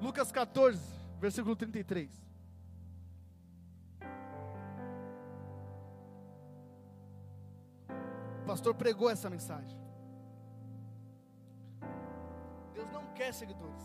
[0.00, 0.82] Lucas 14,
[1.20, 2.10] versículo 33.
[8.42, 9.78] O pastor pregou essa mensagem.
[12.74, 13.84] Deus não quer seguidores,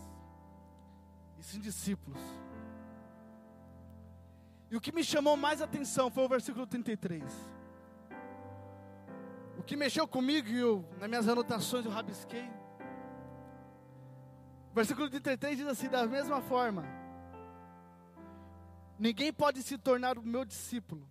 [1.37, 2.19] e sim discípulos.
[4.71, 7.23] E o que me chamou mais atenção foi o versículo 33.
[9.59, 12.49] O que mexeu comigo e eu, nas minhas anotações eu rabisquei.
[14.73, 16.83] Versículo 33 diz assim: da mesma forma,
[18.97, 21.07] ninguém pode se tornar o meu discípulo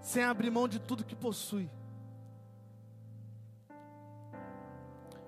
[0.00, 1.70] sem abrir mão de tudo que possui.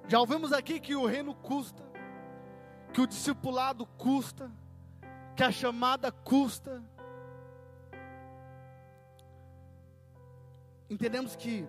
[0.09, 1.85] Já ouvimos aqui que o reino custa,
[2.93, 4.51] que o discipulado custa,
[5.37, 6.83] que a chamada custa,
[10.89, 11.65] entendemos que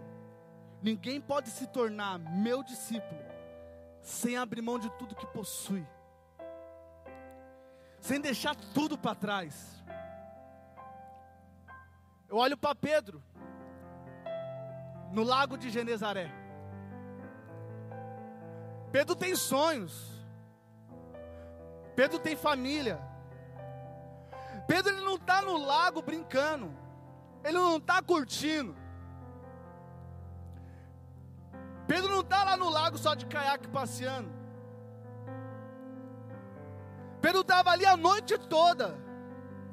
[0.82, 3.22] ninguém pode se tornar meu discípulo
[4.02, 5.86] sem abrir mão de tudo que possui,
[8.00, 9.81] sem deixar tudo para trás.
[12.32, 13.22] Eu olho para Pedro,
[15.12, 16.32] no lago de Genezaré.
[18.90, 20.10] Pedro tem sonhos,
[21.94, 23.02] Pedro tem família.
[24.66, 26.74] Pedro ele não está no lago brincando,
[27.44, 28.74] ele não está curtindo.
[31.86, 34.32] Pedro não está lá no lago só de caiaque passeando.
[37.22, 38.98] Pedro estava ali a noite toda,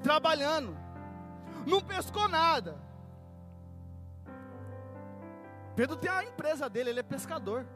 [0.02, 0.88] trabalhando.
[1.66, 2.76] Não pescou nada.
[5.74, 7.66] Pedro tem a empresa dele, ele é pescador.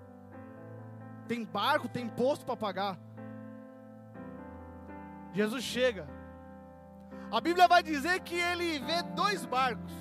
[1.28, 2.98] Tem barco, tem imposto para pagar.
[5.32, 6.08] Jesus chega.
[7.30, 9.92] A Bíblia vai dizer que ele vê dois barcos.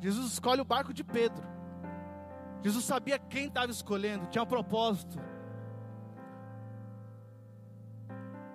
[0.00, 1.42] Jesus escolhe o barco de Pedro.
[2.62, 5.18] Jesus sabia quem estava escolhendo, tinha um propósito.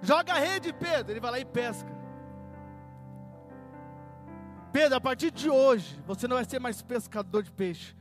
[0.02, 1.14] Joga a rede, Pedro.
[1.14, 1.97] Ele vai lá e pesca.
[4.72, 7.96] Pedro, a partir de hoje, você não vai ser mais pescador de peixe,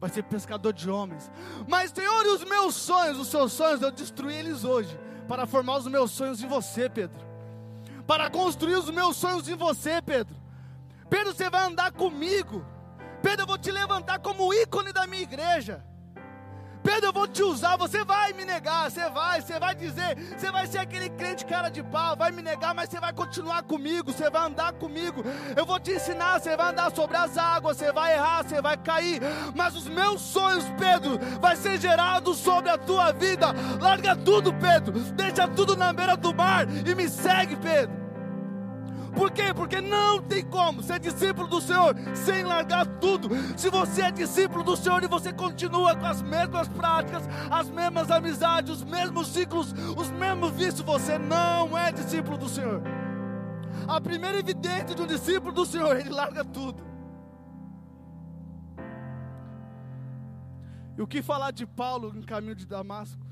[0.00, 1.30] vai ser pescador de homens.
[1.68, 4.98] Mas, Senhor, e os meus sonhos, os seus sonhos, eu destruí eles hoje,
[5.28, 7.24] para formar os meus sonhos em você, Pedro.
[8.06, 10.36] Para construir os meus sonhos em você, Pedro.
[11.10, 12.64] Pedro, você vai andar comigo.
[13.22, 15.84] Pedro, eu vou te levantar como ícone da minha igreja.
[16.86, 20.52] Pedro, eu vou te usar, você vai me negar, você vai, você vai dizer, você
[20.52, 24.12] vai ser aquele crente cara de pau, vai me negar, mas você vai continuar comigo,
[24.12, 25.24] você vai andar comigo.
[25.56, 28.76] Eu vou te ensinar, você vai andar sobre as águas, você vai errar, você vai
[28.76, 29.20] cair,
[29.52, 33.48] mas os meus sonhos, Pedro, vai ser gerado sobre a tua vida.
[33.80, 38.05] Larga tudo, Pedro, deixa tudo na beira do mar e me segue, Pedro.
[39.16, 39.54] Por quê?
[39.54, 43.30] Porque não tem como ser discípulo do Senhor sem largar tudo.
[43.56, 48.10] Se você é discípulo do Senhor e você continua com as mesmas práticas, as mesmas
[48.10, 52.82] amizades, os mesmos ciclos, os mesmos vícios, você não é discípulo do Senhor.
[53.88, 56.84] A primeira evidência de um discípulo do Senhor, ele larga tudo.
[60.98, 63.24] E o que falar de Paulo em caminho de Damasco?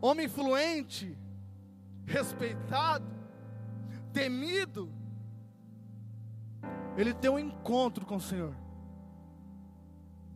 [0.00, 1.18] Homem influente,
[2.06, 3.19] respeitado,
[4.12, 4.92] temido,
[6.96, 8.54] ele tem um encontro com o Senhor.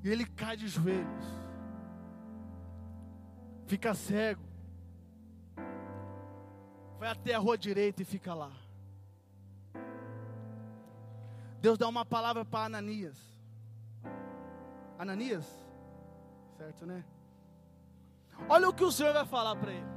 [0.03, 1.25] E ele cai de joelhos.
[3.67, 4.43] Fica cego.
[6.99, 8.53] Vai até a rua direita e fica lá.
[11.61, 13.19] Deus dá uma palavra para Ananias.
[14.99, 15.47] Ananias?
[16.59, 17.05] Certo, né?
[18.49, 19.94] Olha o que o Senhor vai falar para ele.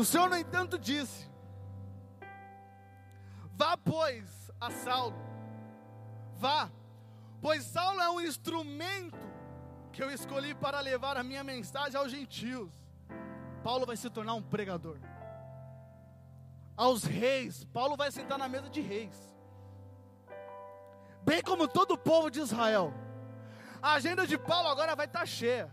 [0.00, 1.28] O Senhor, no entanto, disse:
[3.52, 5.14] Vá, pois, a Saulo,
[6.36, 6.70] vá,
[7.42, 9.18] pois Saulo é um instrumento
[9.92, 12.70] que eu escolhi para levar a minha mensagem aos gentios.
[13.62, 14.96] Paulo vai se tornar um pregador.
[16.74, 19.36] Aos reis, Paulo vai sentar na mesa de reis.
[21.22, 22.94] Bem como todo o povo de Israel.
[23.82, 25.70] A agenda de Paulo agora vai estar cheia.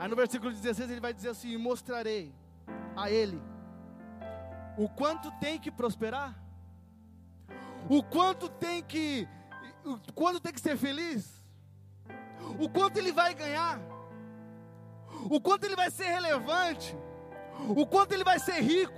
[0.00, 2.34] Aí no versículo 16 ele vai dizer assim: Mostrarei
[2.96, 3.38] a ele
[4.78, 6.34] o quanto tem que prosperar,
[7.86, 9.28] o quanto tem que,
[9.84, 11.44] o quanto tem que ser feliz,
[12.58, 13.78] o quanto ele vai ganhar,
[15.28, 16.96] o quanto ele vai ser relevante,
[17.68, 18.94] o quanto ele vai ser rico,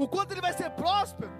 [0.00, 1.30] o quanto ele vai ser próspero,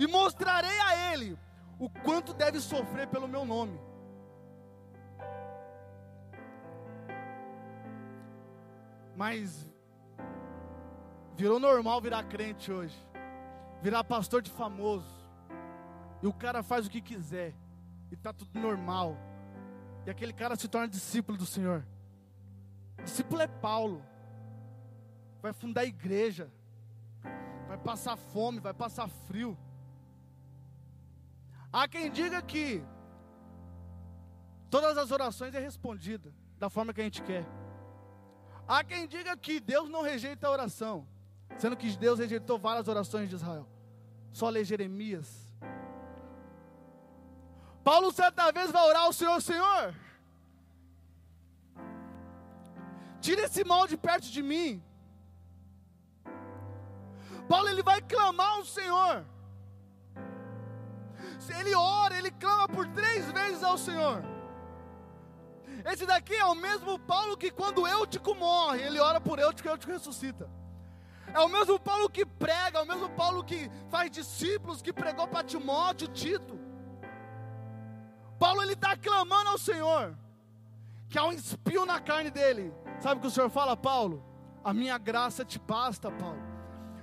[0.00, 1.38] e mostrarei a ele
[1.78, 3.78] o quanto deve sofrer pelo meu nome.
[9.16, 9.66] Mas
[11.34, 12.94] virou normal virar crente hoje.
[13.82, 15.08] Virar pastor de famoso.
[16.22, 17.54] E o cara faz o que quiser.
[18.10, 19.16] E tá tudo normal.
[20.04, 21.84] E aquele cara se torna discípulo do Senhor.
[23.02, 24.04] Discípulo é Paulo.
[25.40, 26.52] Vai fundar a igreja.
[27.66, 29.56] Vai passar fome, vai passar frio.
[31.72, 32.82] Há quem diga que
[34.70, 37.44] todas as orações é respondida da forma que a gente quer.
[38.68, 41.06] Há quem diga que Deus não rejeita a oração,
[41.58, 43.66] sendo que Deus rejeitou várias orações de Israel.
[44.32, 45.54] Só ler Jeremias.
[47.84, 49.94] Paulo certa vez vai orar ao Senhor, Senhor,
[53.20, 54.82] tira esse mal de perto de mim.
[57.48, 59.24] Paulo ele vai clamar ao Senhor.
[61.60, 64.35] Ele ora, ele clama por três vezes ao Senhor.
[65.86, 69.70] Esse daqui é o mesmo Paulo que quando Eutico morre, ele ora por Eutico e
[69.70, 70.50] Eutico ressuscita.
[71.32, 75.28] É o mesmo Paulo que prega, é o mesmo Paulo que faz discípulos, que pregou
[75.28, 76.58] para Timóteo, Tito.
[78.36, 80.16] Paulo ele está clamando ao Senhor,
[81.08, 82.74] que há um espinho na carne dele.
[82.98, 84.24] Sabe o que o Senhor fala, Paulo?
[84.64, 86.55] A minha graça te basta, Paulo.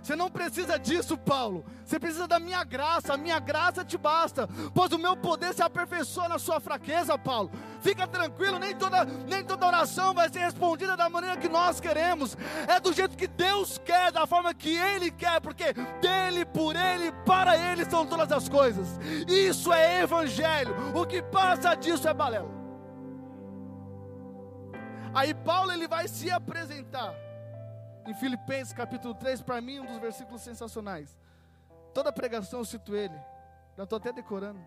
[0.04, 1.64] Você não precisa disso, Paulo.
[1.86, 3.14] Você precisa da minha graça.
[3.14, 4.50] A minha graça te basta.
[4.76, 7.50] Pois o meu poder se aperfeiçoa na sua fraqueza, Paulo.
[7.80, 12.38] Fica tranquilo, nem toda, nem toda oração vai ser respondida da maneira que nós queremos.
[12.68, 17.10] É do jeito que Deus quer, da forma que Ele quer, porque dele, por Ele,
[17.26, 19.00] para Ele são todas as coisas.
[19.26, 20.76] Isso é evangelho.
[20.94, 22.52] O que passa disso é balela.
[25.14, 27.14] Aí Paulo ele vai se apresentar
[28.06, 31.18] em Filipenses capítulo 3, para mim, um dos versículos sensacionais.
[31.94, 33.16] Toda pregação eu cito ele.
[33.78, 34.60] Já estou até decorando.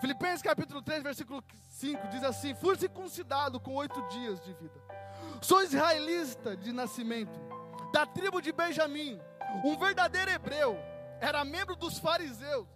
[0.00, 4.80] Filipenses capítulo 3, versículo 5 diz assim: Fui circuncidado com oito dias de vida.
[5.40, 7.38] Sou israelita de nascimento,
[7.92, 9.20] da tribo de Benjamim,
[9.64, 10.76] um verdadeiro hebreu,
[11.20, 12.66] era membro dos fariseus,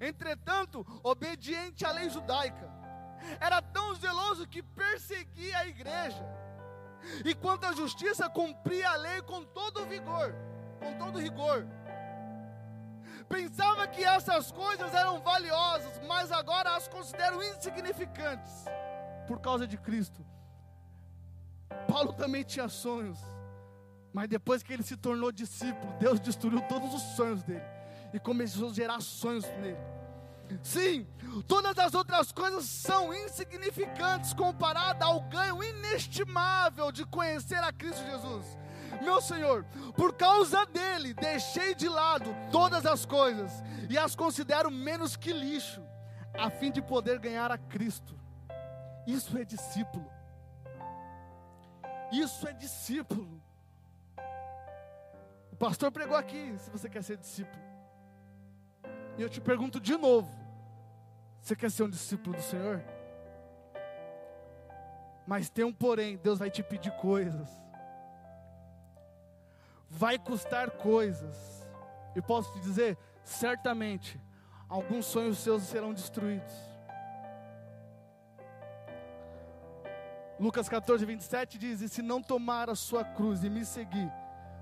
[0.00, 2.70] entretanto, obediente à lei judaica.
[3.40, 6.24] Era tão zeloso que perseguia a igreja
[7.24, 10.34] E quanto à justiça, cumpria a lei com todo vigor,
[10.80, 11.66] com todo rigor.
[13.28, 18.64] Pensava que essas coisas eram valiosas, mas agora as considero insignificantes
[19.26, 20.24] por causa de Cristo.
[21.88, 23.18] Paulo também tinha sonhos,
[24.12, 27.64] mas depois que ele se tornou discípulo, Deus destruiu todos os sonhos dele
[28.12, 29.95] e começou a gerar sonhos nele.
[30.62, 31.06] Sim,
[31.46, 38.58] todas as outras coisas são insignificantes comparada ao ganho inestimável de conhecer a Cristo Jesus.
[39.02, 39.64] Meu Senhor,
[39.96, 43.52] por causa dele, deixei de lado todas as coisas
[43.90, 45.82] e as considero menos que lixo,
[46.34, 48.18] a fim de poder ganhar a Cristo.
[49.06, 50.10] Isso é discípulo.
[52.12, 53.40] Isso é discípulo.
[55.52, 57.65] O pastor pregou aqui, se você quer ser discípulo.
[59.18, 60.30] E eu te pergunto de novo:
[61.40, 62.82] você quer ser um discípulo do Senhor?
[65.26, 67.48] Mas tem um porém, Deus vai te pedir coisas.
[69.88, 71.66] Vai custar coisas.
[72.14, 74.20] E posso te dizer, certamente,
[74.68, 76.54] alguns sonhos seus serão destruídos.
[80.38, 84.12] Lucas 14, 27 diz: E se não tomar a sua cruz e me seguir,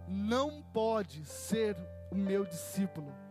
[0.07, 1.77] não pode ser
[2.11, 3.24] o meu discípulo.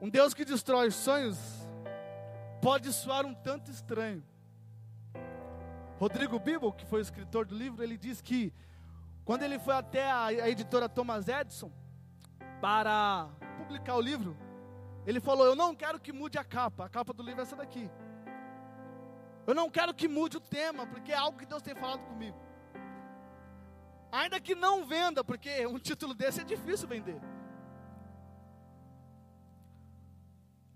[0.00, 1.36] Um Deus que destrói sonhos
[2.62, 4.22] pode soar um tanto estranho.
[5.98, 8.52] Rodrigo Bibo, que foi o escritor do livro, ele diz que
[9.24, 11.72] quando ele foi até a, a editora Thomas Edison
[12.60, 14.36] para publicar o livro,
[15.04, 17.56] ele falou: Eu não quero que mude a capa, a capa do livro é essa
[17.56, 17.90] daqui.
[19.46, 22.38] Eu não quero que mude o tema, porque é algo que Deus tem falado comigo.
[24.12, 27.20] Ainda que não venda, porque um título desse é difícil vender.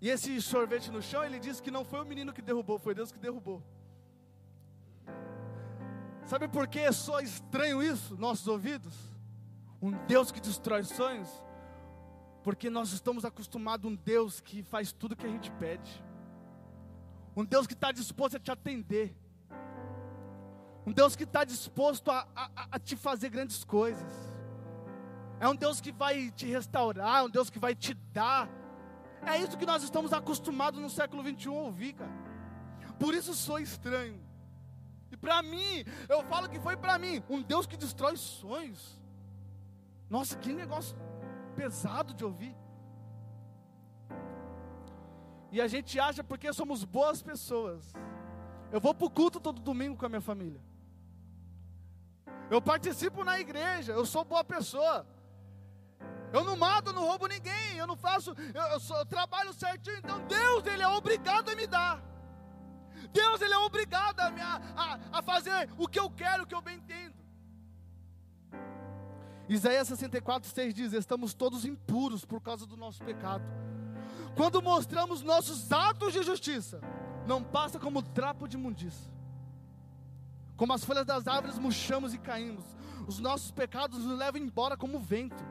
[0.03, 2.93] E esse sorvete no chão, ele disse que não foi o menino que derrubou, foi
[2.93, 3.63] Deus que derrubou.
[6.25, 8.93] Sabe por que só estranho isso, nossos ouvidos?
[9.81, 11.29] Um Deus que destrói sonhos?
[12.43, 16.05] Porque nós estamos acostumados a um Deus que faz tudo que a gente pede.
[17.37, 19.17] Um Deus que está disposto a te atender.
[20.85, 24.13] Um Deus que está disposto a, a, a, te fazer grandes coisas.
[25.39, 28.62] É um Deus que vai te restaurar, um Deus que vai te dar
[29.27, 32.13] é isso que nós estamos acostumados no século 21 a ouvir, cara.
[32.99, 34.21] Por isso sou estranho.
[35.11, 39.01] E para mim, eu falo que foi para mim, um Deus que destrói sonhos.
[40.09, 40.97] Nossa, que negócio
[41.55, 42.57] pesado de ouvir.
[45.51, 47.93] E a gente acha porque somos boas pessoas.
[48.71, 50.61] Eu vou para o culto todo domingo com a minha família.
[52.51, 55.07] Eu participo na igreja, eu sou boa pessoa.
[56.33, 59.99] Eu não mato, eu não roubo ninguém, eu não faço, eu, eu, eu trabalho certinho.
[59.99, 62.03] Então Deus, Ele é obrigado a me dar.
[63.13, 66.55] Deus, Ele é obrigado a, me, a, a fazer o que eu quero, o que
[66.55, 67.15] eu bem entendo.
[69.49, 73.45] Isaías 64, 6 diz: Estamos todos impuros por causa do nosso pecado.
[74.35, 76.81] Quando mostramos nossos atos de justiça,
[77.27, 79.13] não passa como trapo de imundícia.
[80.57, 82.65] Como as folhas das árvores murchamos e caímos.
[83.07, 85.45] Os nossos pecados nos levam embora como vento.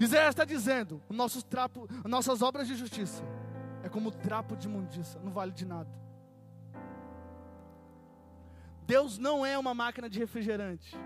[0.00, 3.22] Isaías está dizendo: nossos trapo, nossas obras de justiça
[3.82, 5.90] é como trapo de imundícia, não vale de nada.
[8.86, 10.96] Deus não é uma máquina de refrigerante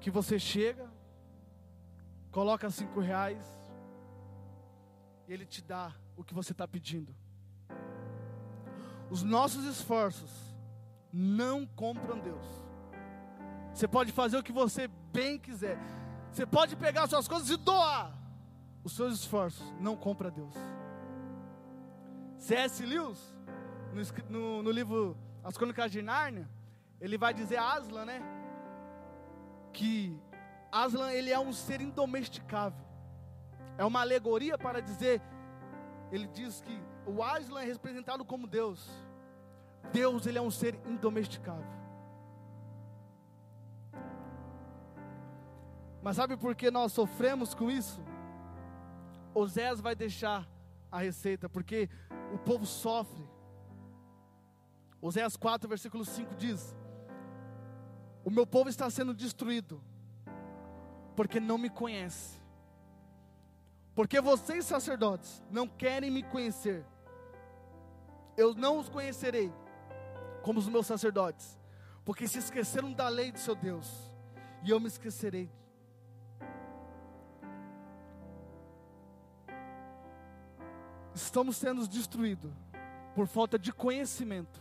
[0.00, 0.90] que você chega,
[2.30, 3.44] coloca cinco reais
[5.28, 7.14] e Ele te dá o que você está pedindo.
[9.10, 10.30] Os nossos esforços
[11.12, 12.44] não compram Deus.
[13.74, 15.78] Você pode fazer o que você bem quiser.
[16.32, 18.12] Você pode pegar suas coisas e doar.
[18.84, 20.54] Os seus esforços não compra Deus.
[22.38, 22.84] C.S.
[22.86, 23.18] Lewis,
[23.92, 26.48] no, no, no, livro As Crônicas de Nárnia,
[27.00, 28.22] ele vai dizer a Aslan, né?
[29.72, 30.18] Que
[30.72, 32.86] Aslan ele é um ser indomesticável.
[33.76, 35.20] É uma alegoria para dizer,
[36.10, 38.88] ele diz que o Aslan é representado como Deus.
[39.92, 41.79] Deus ele é um ser indomesticável.
[46.02, 48.00] Mas sabe por que nós sofremos com isso?
[49.34, 50.48] Osés vai deixar
[50.90, 51.88] a receita, porque
[52.34, 53.28] o povo sofre.
[55.00, 56.76] Oséias 4, versículo 5 diz:
[58.24, 59.82] O meu povo está sendo destruído,
[61.14, 62.40] porque não me conhece.
[63.94, 66.84] Porque vocês, sacerdotes, não querem me conhecer.
[68.36, 69.52] Eu não os conhecerei
[70.42, 71.58] como os meus sacerdotes,
[72.04, 74.10] porque se esqueceram da lei do seu Deus,
[74.64, 75.50] e eu me esquecerei
[81.14, 82.52] estamos sendo destruídos
[83.14, 84.60] por falta de conhecimento.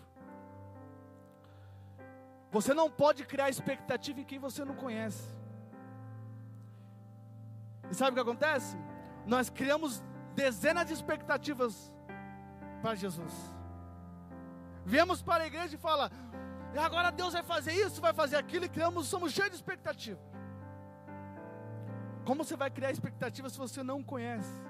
[2.52, 5.24] Você não pode criar expectativa em quem você não conhece.
[7.91, 8.78] E sabe o que acontece?
[9.26, 10.04] Nós criamos
[10.36, 11.91] dezenas de expectativas
[12.82, 13.34] para Jesus.
[14.86, 16.12] Viemos para a igreja e fala:
[16.78, 20.20] agora Deus vai fazer isso, vai fazer aquilo, e criamos, somos cheios de expectativa.
[22.26, 24.69] Como você vai criar expectativa se você não conhece?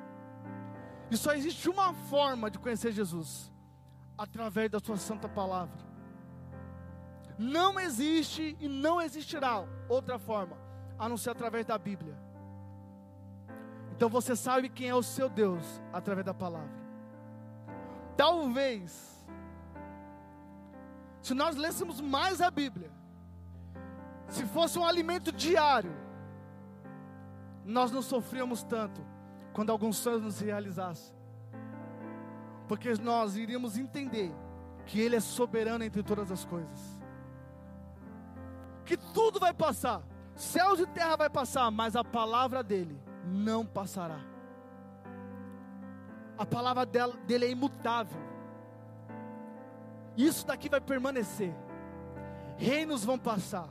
[1.12, 3.52] E só existe uma forma de conhecer Jesus:
[4.18, 5.90] através da Sua Santa Palavra.
[7.38, 10.58] Não existe e não existirá outra forma
[10.98, 12.18] a não ser através da Bíblia.
[13.96, 16.78] Então você sabe quem é o seu Deus através da palavra.
[18.18, 19.26] Talvez,
[21.22, 22.92] se nós lêssemos mais a Bíblia,
[24.28, 25.96] se fosse um alimento diário,
[27.64, 29.02] nós não sofríamos tanto
[29.60, 31.14] quando alguns sonhos nos realizassem,
[32.66, 34.34] porque nós iríamos entender
[34.86, 36.80] que Ele é soberano entre todas as coisas
[38.86, 40.02] que tudo vai passar,
[40.34, 44.22] céus e terra vai passar, mas a palavra dele não passará.
[46.38, 48.22] A palavra dele é imutável.
[50.16, 51.54] Isso daqui vai permanecer.
[52.56, 53.68] Reinos vão passar,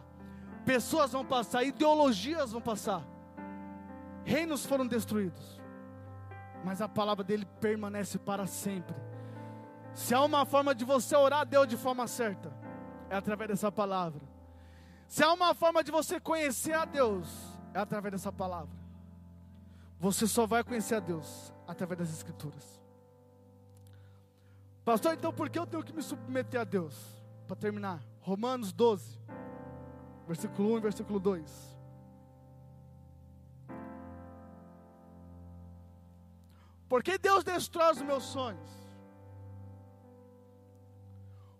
[0.66, 3.02] pessoas vão passar, ideologias vão passar.
[4.22, 5.57] Reinos foram destruídos,
[6.64, 8.96] mas a palavra dele permanece para sempre.
[9.94, 12.52] Se há uma forma de você orar a Deus de forma certa,
[13.10, 14.20] é através dessa palavra.
[15.06, 17.28] Se há uma forma de você conhecer a Deus,
[17.72, 18.76] é através dessa palavra.
[19.98, 22.80] Você só vai conhecer a Deus através das Escrituras.
[24.84, 26.96] Pastor, então por que eu tenho que me submeter a Deus?
[27.46, 29.18] Para terminar, Romanos 12,
[30.26, 31.77] versículo 1 e versículo 2.
[36.88, 38.70] Porque Deus destrói os meus sonhos.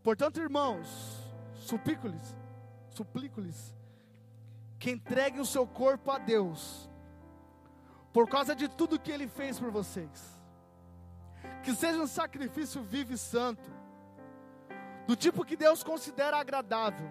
[0.03, 0.89] Portanto, irmãos,
[1.55, 2.37] suplico-lhes
[2.99, 3.77] suplico-lhes
[4.79, 6.89] que entreguem o seu corpo a Deus,
[8.13, 10.39] por causa de tudo que Ele fez por vocês.
[11.63, 13.71] Que seja um sacrifício vivo e santo,
[15.07, 17.09] do tipo que Deus considera agradável.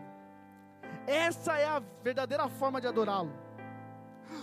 [1.06, 3.34] Essa é a verdadeira forma de adorá-lo.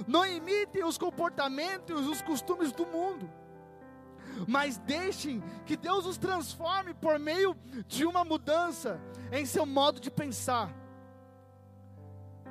[0.07, 3.31] Não imitem os comportamentos e os costumes do mundo,
[4.47, 7.57] mas deixem que Deus os transforme por meio
[7.87, 9.01] de uma mudança
[9.33, 10.75] em seu modo de pensar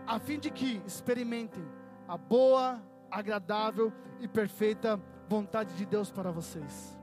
[0.05, 1.63] a fim de que experimentem
[2.07, 6.97] a boa, agradável e perfeita vontade de Deus para vocês.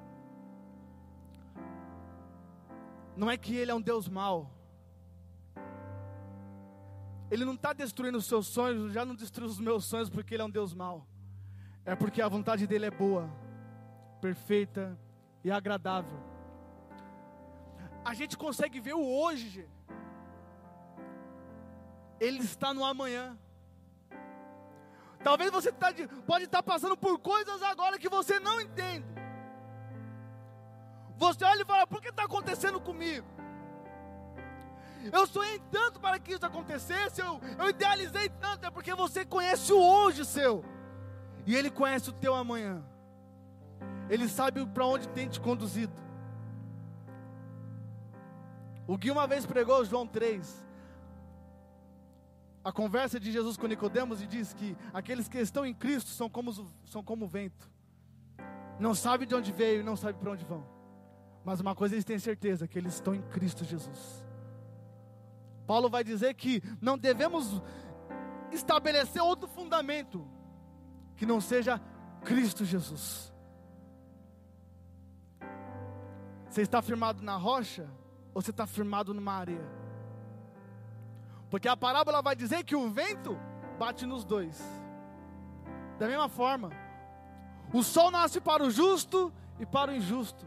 [3.16, 4.50] Não é que Ele é um Deus mau.
[7.30, 10.42] Ele não está destruindo os seus sonhos, já não destruiu os meus sonhos porque Ele
[10.42, 11.06] é um Deus mau.
[11.84, 13.30] É porque a vontade dele é boa,
[14.20, 14.98] perfeita
[15.42, 16.18] e agradável.
[18.04, 19.68] A gente consegue ver o hoje.
[22.18, 23.38] Ele está no amanhã.
[25.22, 29.06] Talvez você tá de, pode estar passando por coisas agora que você não entende.
[31.16, 33.26] Você olha e fala: por que está acontecendo comigo?
[35.12, 39.72] Eu sonhei tanto para que isso acontecesse, eu, eu idealizei tanto, é porque você conhece
[39.72, 40.62] o hoje seu,
[41.46, 42.84] e Ele conhece o teu amanhã,
[44.10, 45.94] Ele sabe para onde tem te conduzido.
[48.86, 50.66] O Gui uma vez pregou João 3,
[52.64, 56.28] a conversa de Jesus com Nicodemos e diz que aqueles que estão em Cristo são
[56.28, 56.52] como,
[56.84, 57.70] são como o vento.
[58.80, 60.66] Não sabe de onde veio e não sabe para onde vão.
[61.44, 64.24] Mas uma coisa eles têm certeza, que eles estão em Cristo Jesus.
[65.66, 67.62] Paulo vai dizer que não devemos
[68.50, 70.26] estabelecer outro fundamento
[71.16, 71.80] que não seja
[72.24, 73.29] Cristo Jesus.
[76.50, 77.88] Você está firmado na rocha
[78.34, 79.70] ou você está firmado numa areia?
[81.48, 83.38] Porque a parábola vai dizer que o vento
[83.78, 84.60] bate nos dois.
[85.96, 86.70] Da mesma forma,
[87.72, 90.44] o sol nasce para o justo e para o injusto.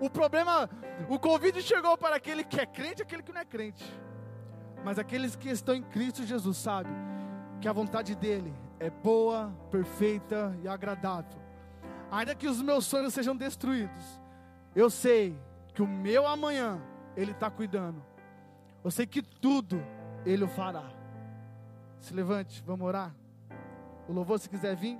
[0.00, 0.68] O problema,
[1.08, 3.84] o convite chegou para aquele que é crente e aquele que não é crente.
[4.84, 6.92] Mas aqueles que estão em Cristo Jesus sabem
[7.60, 11.40] que a vontade dele é boa, perfeita e agradável.
[12.10, 14.17] Ainda que os meus sonhos sejam destruídos,
[14.78, 15.36] eu sei
[15.74, 16.80] que o meu amanhã
[17.16, 18.00] ele está cuidando.
[18.84, 19.82] Eu sei que tudo
[20.24, 20.88] Ele o fará.
[21.98, 23.12] Se levante, vamos orar.
[24.06, 24.96] O louvor, se quiser vir.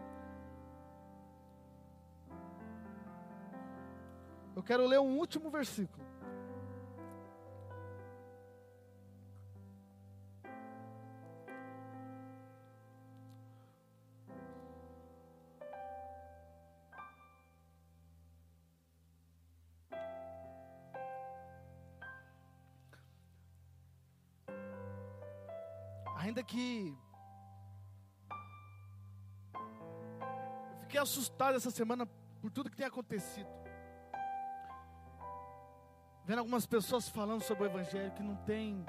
[4.57, 6.05] Eu quero ler um último versículo.
[30.99, 32.07] Fiquei assustado essa semana
[32.41, 33.49] por tudo que tem acontecido.
[36.25, 38.85] Vendo algumas pessoas falando sobre o evangelho que não tem,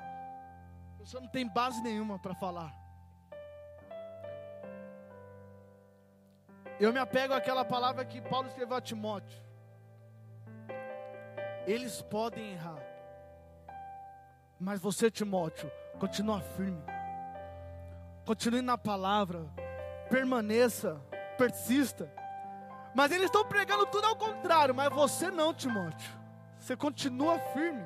[0.97, 2.73] pessoa não tem base nenhuma para falar.
[6.79, 9.41] Eu me apego àquela palavra que Paulo escreveu a Timóteo.
[11.67, 12.81] Eles podem errar.
[14.59, 16.81] Mas você, Timóteo, continua firme.
[18.25, 19.45] Continue na palavra.
[20.09, 21.01] Permaneça,
[21.39, 22.13] persista.
[22.93, 26.11] Mas eles estão pregando tudo ao contrário, mas você não, Timóteo.
[26.59, 27.81] Você continua firme.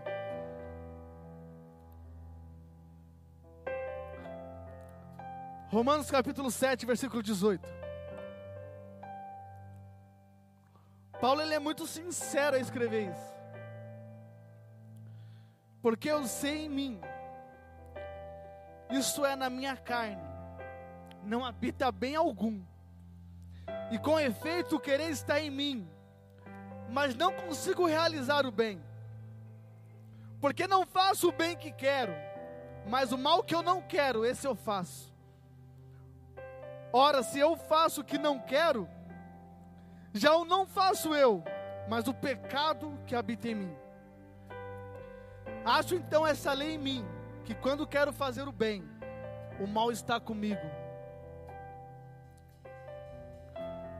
[5.70, 7.62] Romanos capítulo 7, versículo 18.
[11.22, 13.34] Paulo ele é muito sincero a escrever isso.
[15.82, 17.02] Porque eu sei em mim,
[18.90, 20.22] isso é na minha carne,
[21.24, 22.62] não habita bem algum.
[23.94, 25.88] E com efeito, o querer está em mim,
[26.90, 28.84] mas não consigo realizar o bem.
[30.42, 32.12] Porque não faço o bem que quero,
[32.88, 35.14] mas o mal que eu não quero, esse eu faço.
[36.92, 38.90] Ora, se eu faço o que não quero,
[40.12, 41.44] já o não faço eu,
[41.88, 43.78] mas o pecado que habita em mim.
[45.64, 47.06] Acho então essa lei em mim,
[47.46, 48.84] que quando quero fazer o bem,
[49.60, 50.83] o mal está comigo.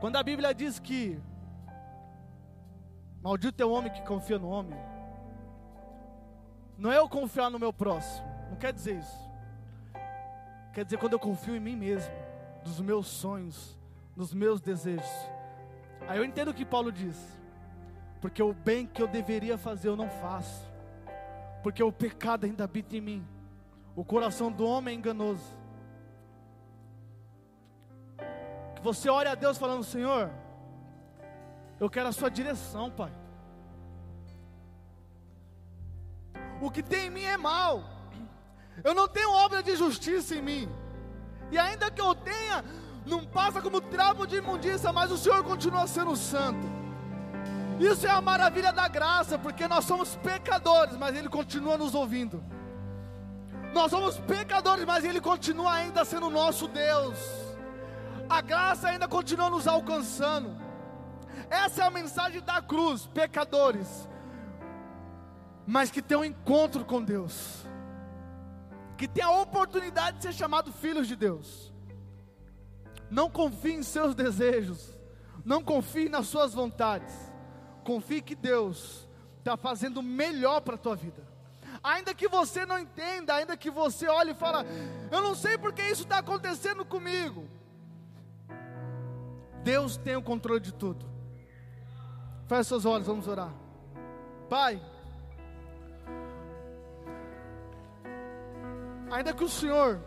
[0.04, 1.18] Quando a Bíblia diz que
[3.22, 4.78] maldito é o homem que confia no homem,
[6.76, 9.30] não é eu confiar no meu próximo, não quer dizer isso.
[10.74, 12.12] Quer dizer quando eu confio em mim mesmo,
[12.62, 13.80] dos meus sonhos,
[14.14, 15.08] nos meus desejos.
[16.06, 17.16] Aí eu entendo o que Paulo diz.
[18.20, 20.70] Porque o bem que eu deveria fazer eu não faço.
[21.62, 23.26] Porque o pecado ainda habita em mim.
[23.96, 25.63] O coração do homem é enganoso.
[28.84, 30.30] Você ore a Deus falando: Senhor,
[31.80, 33.12] eu quero a Sua direção, Pai.
[36.60, 37.82] O que tem em mim é mal.
[38.82, 40.68] Eu não tenho obra de justiça em mim.
[41.50, 42.64] E ainda que eu tenha,
[43.06, 46.66] não passa como trapo de imundícia, mas o Senhor continua sendo santo.
[47.80, 52.42] Isso é a maravilha da graça, porque nós somos pecadores, mas Ele continua nos ouvindo.
[53.72, 57.43] Nós somos pecadores, mas Ele continua ainda sendo nosso Deus.
[58.28, 60.56] A graça ainda continua nos alcançando.
[61.50, 64.08] Essa é a mensagem da cruz, pecadores,
[65.66, 67.66] mas que tem um encontro com Deus,
[68.96, 71.72] que tem a oportunidade de ser chamado filhos de Deus.
[73.10, 74.98] Não confie em seus desejos,
[75.44, 77.14] não confie nas suas vontades.
[77.84, 79.06] Confie que Deus
[79.38, 81.22] está fazendo melhor para a tua vida.
[81.82, 84.64] Ainda que você não entenda, ainda que você olhe e fala,
[85.10, 87.46] eu não sei porque isso está acontecendo comigo.
[89.64, 91.04] Deus tem o controle de tudo.
[92.46, 93.52] Feche seus olhos, vamos orar.
[94.48, 94.80] Pai,
[99.10, 99.98] ainda que o Senhor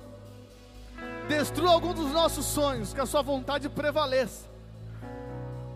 [1.27, 4.47] Destrua algum dos nossos sonhos, que a sua vontade prevaleça.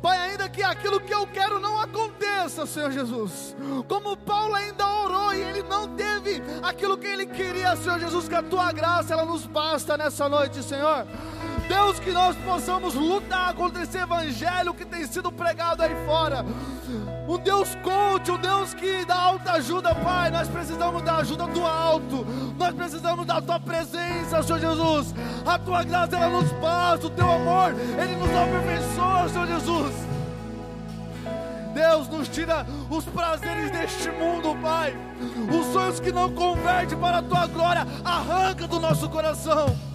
[0.02, 3.56] Pai, ainda que aquilo que eu quero não aconteça, Senhor Jesus.
[3.88, 8.34] Como Paulo ainda orou e ele não teve aquilo que ele queria, Senhor Jesus, que
[8.34, 11.06] a tua graça ela nos basta nessa noite, Senhor.
[11.68, 16.46] Deus, que nós possamos lutar contra esse evangelho que tem sido pregado aí fora.
[17.28, 20.30] Um Deus coach, um Deus que dá alta ajuda, Pai.
[20.32, 22.26] Nós precisamos da ajuda do alto.
[22.58, 25.14] Nós precisamos da tua presença, Senhor Jesus.
[25.46, 30.12] A tua graça ela nos basta, o teu amor, ele nos aperfeiçoa, Senhor Jesus.
[31.74, 34.96] Deus nos tira os prazeres deste mundo, Pai.
[35.50, 39.91] Os sonhos que não converte para a tua glória, arranca do nosso coração.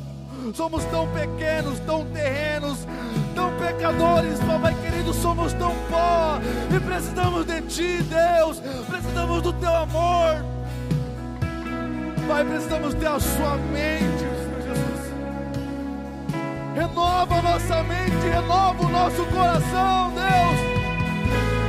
[0.54, 2.86] Somos tão pequenos, tão terrenos,
[3.34, 6.38] tão pecadores, papai querido, somos tão pó
[6.74, 10.44] e precisamos de Ti, Deus, precisamos do Teu amor.
[12.28, 15.12] Pai, precisamos ter a Sua mente, Senhor Jesus.
[16.74, 20.58] Renova a nossa mente, renova o nosso coração, Deus.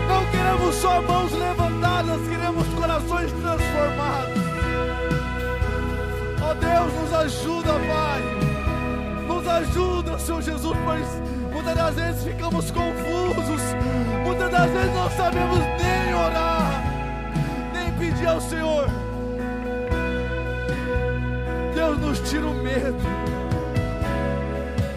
[0.08, 4.38] Não queremos só mãos levantadas, queremos corações transformados.
[6.42, 8.37] Ó oh Deus, nos ajuda, Pai
[9.48, 11.08] nos ajuda, Senhor Jesus, pois
[11.54, 13.62] muitas das vezes ficamos confusos,
[14.26, 16.84] muitas das vezes não sabemos nem orar,
[17.74, 18.88] nem pedir ao Senhor.
[21.74, 22.98] Deus nos tira o medo,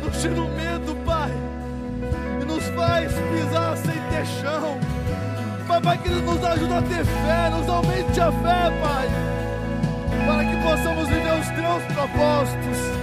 [0.04, 1.30] nos tira o medo, Pai,
[2.40, 4.78] e nos faz pisar sem ter chão.
[5.82, 9.08] Pai, que nos ajuda a ter fé, nos aumente a fé, Pai,
[10.26, 12.99] para que possamos viver os teus propósitos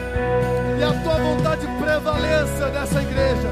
[2.67, 3.49] vida dessa igreja.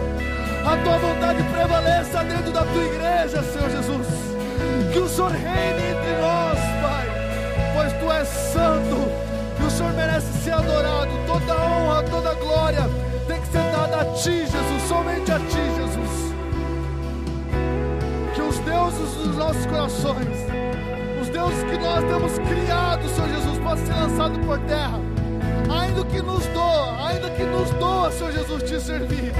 [0.65, 4.07] A tua vontade prevaleça dentro da tua igreja, Senhor Jesus.
[4.91, 7.07] Que o Senhor reine entre nós, Pai,
[7.73, 8.97] pois tu és santo
[9.59, 11.11] e o Senhor merece ser adorado.
[11.27, 12.89] Toda honra, toda glória
[13.27, 16.33] tem que ser dada a ti, Jesus, somente a ti, Jesus.
[18.33, 20.37] Que os deuses dos nossos corações,
[21.21, 25.14] os deuses que nós temos criado, Senhor Jesus, possam ser lançados por terra.
[25.69, 29.33] Ainda que nos doa, ainda que nos doa, Senhor Jesus, te servir.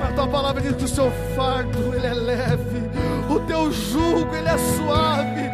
[0.00, 2.90] A tua palavra diz que o seu fardo ele é leve,
[3.28, 5.46] o teu jugo ele é suave.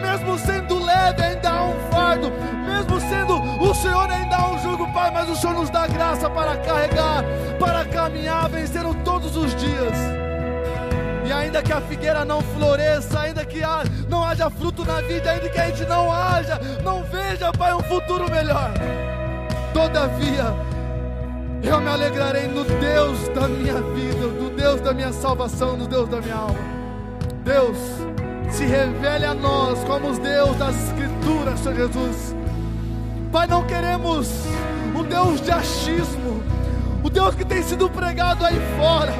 [0.00, 2.32] Mesmo sendo leve, ainda há um fardo.
[2.66, 6.30] Mesmo sendo o Senhor ainda há um jugo, Pai, mas o Senhor nos dá graça
[6.30, 7.24] para carregar,
[7.58, 10.27] para caminhar, vencendo todos os dias.
[11.28, 13.60] E ainda que a figueira não floresça, ainda que
[14.08, 17.82] não haja fruto na vida, ainda que a gente não haja, não veja, Pai, um
[17.82, 18.72] futuro melhor.
[19.74, 20.54] Todavia,
[21.62, 26.08] eu me alegrarei no Deus da minha vida, no Deus da minha salvação, no Deus
[26.08, 26.58] da minha alma.
[27.44, 27.76] Deus,
[28.50, 32.34] se revele a nós como os Deus das Escrituras, Senhor Jesus.
[33.30, 34.30] Pai, não queremos
[34.98, 36.42] o Deus de achismo,
[37.04, 39.12] o Deus que tem sido pregado aí fora.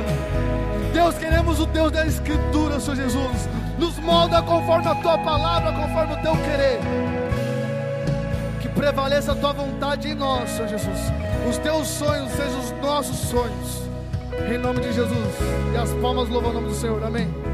[0.99, 3.49] Deus, queremos o Deus da Escritura, Senhor Jesus.
[3.79, 6.81] Nos molda conforme a tua palavra, conforme o teu querer.
[8.61, 10.99] Que prevaleça a tua vontade em nós, Senhor Jesus.
[11.49, 13.89] Os teus sonhos sejam os nossos sonhos.
[14.53, 15.35] Em nome de Jesus.
[15.73, 17.01] E as palmas louvam o nome do Senhor.
[17.05, 17.48] Amém.